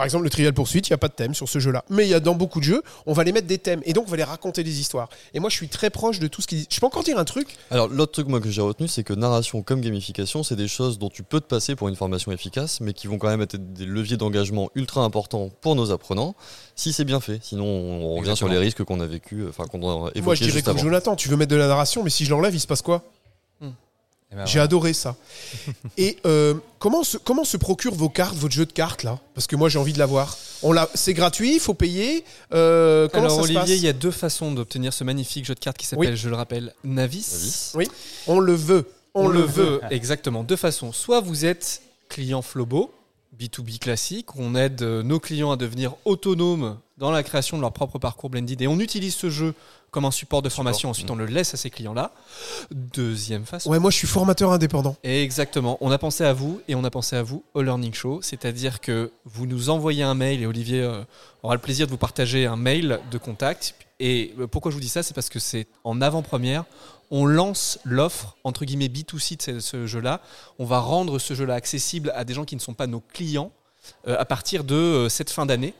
Euh, 0.00 0.02
par 0.02 0.04
exemple, 0.04 0.24
le 0.24 0.30
Trial 0.30 0.52
Pursuit, 0.52 0.80
il 0.80 0.90
n'y 0.90 0.94
a 0.94 0.98
pas 0.98 1.08
de 1.08 1.12
thème 1.12 1.34
sur 1.34 1.48
ce 1.48 1.58
jeu-là. 1.58 1.84
Mais 1.90 2.06
il 2.06 2.08
y 2.08 2.14
a 2.14 2.20
dans 2.20 2.34
beaucoup 2.34 2.60
de 2.60 2.64
jeux, 2.64 2.82
on 3.06 3.12
va 3.12 3.24
les 3.24 3.32
mettre 3.32 3.46
des 3.46 3.58
thèmes. 3.58 3.82
Et 3.84 3.92
donc, 3.92 4.06
on 4.06 4.10
va 4.10 4.16
les 4.16 4.24
raconter 4.24 4.64
des 4.64 4.80
histoires. 4.80 5.08
Et 5.34 5.40
moi, 5.40 5.50
je 5.50 5.56
suis 5.56 5.68
très 5.68 5.90
proche 5.90 6.18
de 6.18 6.26
tout 6.26 6.40
ce 6.42 6.46
qui. 6.46 6.66
Je 6.70 6.80
peux 6.80 6.86
encore 6.86 7.04
dire 7.04 7.18
un 7.18 7.24
truc? 7.24 7.48
Alors, 7.70 7.88
l'autre 7.88 8.12
truc 8.12 8.28
moi, 8.28 8.40
que 8.40 8.50
j'ai 8.50 8.62
retenu, 8.62 8.88
c'est 8.88 9.04
que 9.04 9.12
narration 9.12 9.62
comme 9.62 9.80
gamification, 9.80 10.42
c'est 10.42 10.56
des 10.56 10.68
choses 10.68 10.98
dont 10.98 11.10
tu 11.10 11.22
peux 11.22 11.40
te 11.40 11.46
passer 11.46 11.76
pour 11.76 11.88
une 11.88 11.96
formation 11.96 12.32
efficace, 12.32 12.80
mais 12.80 12.92
qui 12.92 13.06
vont 13.06 13.18
quand 13.18 13.28
même 13.28 13.42
être 13.42 13.56
des 13.56 13.86
leviers 13.86 14.16
d'engagement 14.16 14.70
ultra 14.74 15.02
importants 15.02 15.50
pour 15.60 15.76
nos 15.76 15.90
apprenants, 15.90 16.34
si 16.74 16.92
c'est 16.92 17.04
bien 17.04 17.20
fait. 17.20 17.40
Sinon, 17.42 17.64
on 17.64 18.10
revient 18.10 18.30
Exactement. 18.30 18.36
sur 18.36 18.48
les 18.48 18.58
risques 18.58 18.84
qu'on 18.84 19.00
a 19.00 19.06
vécu, 19.06 19.46
enfin 19.48 19.64
qu'on 19.64 19.82
a 19.82 20.10
évoqués 20.14 20.22
Moi, 20.22 20.34
je 20.34 20.42
dirais 20.42 20.52
juste 20.54 20.68
avant. 20.68 20.78
Jonathan, 20.78 21.16
tu 21.16 21.28
veux 21.28 21.36
mettre 21.36 21.50
de 21.50 21.56
la 21.56 21.68
narration, 21.68 22.02
mais 22.02 22.10
si 22.10 22.24
je 22.24 22.30
l'enlève, 22.30 22.54
il 22.54 22.60
se 22.60 22.66
passe 22.66 22.82
quoi? 22.82 23.04
Ben, 24.36 24.46
J'ai 24.46 24.52
voilà. 24.52 24.64
adoré 24.64 24.92
ça. 24.92 25.16
Et 25.96 26.18
euh, 26.24 26.54
comment, 26.78 27.02
se, 27.02 27.16
comment 27.16 27.44
se 27.44 27.56
procurent 27.56 27.94
vos 27.94 28.08
cartes, 28.08 28.36
votre 28.36 28.54
jeu 28.54 28.66
de 28.66 28.72
cartes 28.72 29.02
là? 29.02 29.18
Parce 29.34 29.46
que 29.46 29.56
moi 29.56 29.68
j'ai 29.68 29.78
envie 29.78 29.92
de 29.92 29.98
l'avoir. 29.98 30.36
On 30.62 30.72
l'a, 30.72 30.88
c'est 30.94 31.14
gratuit, 31.14 31.54
il 31.54 31.60
faut 31.60 31.74
payer. 31.74 32.24
Euh, 32.52 33.08
comment 33.08 33.24
Alors 33.24 33.36
ça 33.36 33.42
Olivier, 33.42 33.76
il 33.76 33.82
y 33.82 33.88
a 33.88 33.92
deux 33.92 34.10
façons 34.10 34.52
d'obtenir 34.52 34.92
ce 34.92 35.02
magnifique 35.04 35.44
jeu 35.44 35.54
de 35.54 35.60
cartes 35.60 35.78
qui 35.78 35.86
s'appelle, 35.86 36.10
Oui. 36.12 36.16
je 36.16 36.28
le 36.28 36.36
rappelle, 36.36 36.74
Navis. 36.84 37.26
Navis. 37.32 37.72
Oui, 37.74 37.88
on 38.26 38.40
le 38.40 38.54
veut. 38.54 38.88
On, 39.14 39.28
le 39.28 39.40
veut. 39.40 39.80
exactement. 39.90 40.44
Deux 40.44 40.56
façons. 40.56 40.92
Soit 40.92 41.20
vous 41.20 41.44
êtes 41.44 41.82
client 42.08 42.42
Flobo, 42.42 42.92
B2B 43.38 43.78
classique, 43.78 44.34
où 44.36 44.38
on 44.42 44.54
aide 44.54 44.82
euh, 44.82 45.02
nos 45.02 45.18
clients 45.18 45.50
à 45.50 45.56
devenir 45.56 45.94
autonomes 46.04 46.78
dans 47.00 47.10
la 47.10 47.22
création 47.22 47.56
de 47.56 47.62
leur 47.62 47.72
propre 47.72 47.98
parcours 47.98 48.30
blended 48.30 48.60
et 48.62 48.68
on 48.68 48.78
utilise 48.78 49.14
ce 49.14 49.30
jeu 49.30 49.54
comme 49.90 50.04
un 50.04 50.12
support 50.12 50.42
de 50.42 50.48
formation. 50.48 50.90
Ensuite, 50.90 51.10
on 51.10 51.16
le 51.16 51.26
laisse 51.26 51.52
à 51.54 51.56
ces 51.56 51.70
clients-là. 51.70 52.12
Deuxième 52.70 53.44
façon. 53.44 53.70
Ouais, 53.70 53.80
moi 53.80 53.90
je 53.90 53.96
suis 53.96 54.06
formateur 54.06 54.52
indépendant. 54.52 54.96
Exactement. 55.02 55.78
On 55.80 55.90
a 55.90 55.98
pensé 55.98 56.24
à 56.24 56.32
vous 56.32 56.60
et 56.68 56.76
on 56.76 56.84
a 56.84 56.90
pensé 56.90 57.16
à 57.16 57.22
vous 57.22 57.42
au 57.54 57.62
Learning 57.62 57.92
Show. 57.92 58.20
C'est-à-dire 58.22 58.80
que 58.80 59.10
vous 59.24 59.46
nous 59.46 59.70
envoyez 59.70 60.04
un 60.04 60.14
mail 60.14 60.42
et 60.42 60.46
Olivier 60.46 60.82
euh, 60.82 61.02
aura 61.42 61.54
le 61.54 61.60
plaisir 61.60 61.86
de 61.86 61.90
vous 61.90 61.98
partager 61.98 62.46
un 62.46 62.56
mail 62.56 63.00
de 63.10 63.18
contact. 63.18 63.74
Et 63.98 64.34
euh, 64.38 64.46
pourquoi 64.46 64.70
je 64.70 64.76
vous 64.76 64.82
dis 64.82 64.88
ça? 64.88 65.02
C'est 65.02 65.14
parce 65.14 65.28
que 65.28 65.40
c'est 65.40 65.66
en 65.82 66.00
avant-première. 66.00 66.64
On 67.10 67.26
lance 67.26 67.80
l'offre, 67.84 68.36
entre 68.44 68.64
guillemets, 68.64 68.86
B2C 68.86 69.36
de 69.36 69.42
ce, 69.42 69.60
ce 69.60 69.86
jeu-là. 69.86 70.20
On 70.60 70.64
va 70.64 70.78
rendre 70.78 71.18
ce 71.18 71.34
jeu-là 71.34 71.54
accessible 71.54 72.12
à 72.14 72.24
des 72.24 72.34
gens 72.34 72.44
qui 72.44 72.54
ne 72.54 72.60
sont 72.60 72.74
pas 72.74 72.86
nos 72.86 73.00
clients 73.00 73.50
euh, 74.06 74.16
à 74.18 74.24
partir 74.24 74.64
de 74.64 74.74
euh, 74.74 75.08
cette 75.08 75.30
fin 75.30 75.46
d'année. 75.46 75.74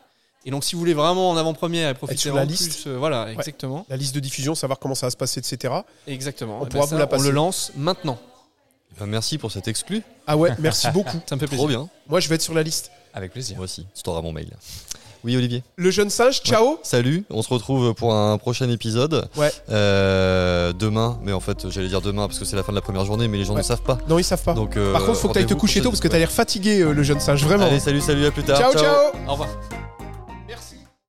Et 0.47 0.51
donc, 0.51 0.65
si 0.65 0.75
vous 0.75 0.79
voulez 0.81 0.95
vraiment 0.95 1.31
en 1.31 1.37
avant-première 1.37 1.91
et 1.91 1.95
profiter 1.95 2.19
sur 2.21 2.35
la 2.35 2.43
en 2.43 2.45
liste. 2.47 2.83
plus, 2.83 2.87
euh, 2.91 2.97
voilà, 2.97 3.31
exactement. 3.31 3.85
La 3.91 3.97
liste 3.97 4.15
de 4.15 4.21
diffusion, 4.21 4.55
savoir 4.55 4.79
comment 4.79 4.95
ça 4.95 5.07
va 5.07 5.11
se 5.11 5.17
passer, 5.17 5.41
etc. 5.41 5.75
Exactement. 6.07 6.59
On 6.61 6.63
Eh 6.63 6.65
ben 6.65 6.71
pourra 6.71 6.87
ça, 6.87 6.95
vous 6.95 6.99
la 6.99 7.05
on 7.05 7.09
passer. 7.09 7.25
le 7.25 7.31
lance 7.31 7.73
maintenant. 7.77 8.19
Ben, 8.99 9.07
merci 9.07 9.37
pour 9.39 9.53
cet 9.53 9.69
exclu. 9.69 10.03
Ah 10.27 10.37
ouais, 10.39 10.51
merci 10.59 10.89
beaucoup. 10.93 11.19
Ça 11.29 11.37
me 11.37 11.41
fait 11.41 11.47
Trop 11.47 11.67
plaisir. 11.67 11.81
bien. 11.81 11.89
Moi, 12.09 12.21
je 12.21 12.29
vais 12.29 12.37
être 12.37 12.43
sur 12.43 12.55
la 12.55 12.63
liste. 12.63 12.91
Avec 13.13 13.33
plaisir. 13.33 13.57
Moi 13.57 13.65
aussi. 13.65 13.87
Tu 13.95 14.03
t'auras 14.03 14.23
mon 14.23 14.33
mail. 14.33 14.49
Oui, 15.23 15.37
Olivier. 15.37 15.63
Le 15.77 15.91
jeune 15.91 16.09
singe, 16.09 16.41
ciao. 16.43 16.79
Salut. 16.83 17.25
On 17.29 17.43
se 17.43 17.49
retrouve 17.53 17.93
pour 17.93 18.15
un 18.15 18.39
prochain 18.39 18.71
épisode. 18.71 19.29
Ouais. 19.37 19.53
Euh, 19.69 20.73
demain. 20.73 21.19
Mais 21.23 21.33
en 21.33 21.41
fait, 21.41 21.69
j'allais 21.69 21.89
dire 21.89 22.01
demain 22.01 22.27
parce 22.27 22.39
que 22.39 22.47
c'est 22.47 22.57
la 22.57 22.63
fin 22.63 22.73
de 22.73 22.77
la 22.79 22.81
première 22.83 23.05
journée, 23.05 23.29
mais 23.29 23.37
les 23.37 23.45
gens 23.45 23.53
Ouais. 23.53 23.59
ne 23.61 23.65
savent 23.67 23.83
pas. 23.83 23.99
Non, 24.09 24.19
ils 24.19 24.25
savent 24.25 24.43
pas. 24.43 24.55
Donc, 24.55 24.79
euh, 24.79 24.93
Par 24.95 25.05
contre, 25.05 25.19
faut 25.19 25.29
que 25.29 25.35
t'ailles 25.35 25.43
te 25.43 25.49
rendez-vous 25.49 25.61
coucher 25.61 25.83
tôt 25.83 25.91
parce 25.91 26.01
que 26.01 26.09
t'as 26.09 26.17
l'air 26.19 26.31
fatigué, 26.33 26.81
euh, 26.81 26.93
le 26.95 27.03
jeune 27.03 27.21
singe, 27.21 27.45
vraiment. 27.45 27.67
Allez, 27.67 27.81
salut, 27.81 28.01
salut, 28.01 28.25
à 28.25 28.31
plus 28.31 28.45
tard. 28.45 28.59
ciao, 28.59 28.73
ciao. 28.73 29.13
Au 29.29 29.33
revoir. 29.33 29.49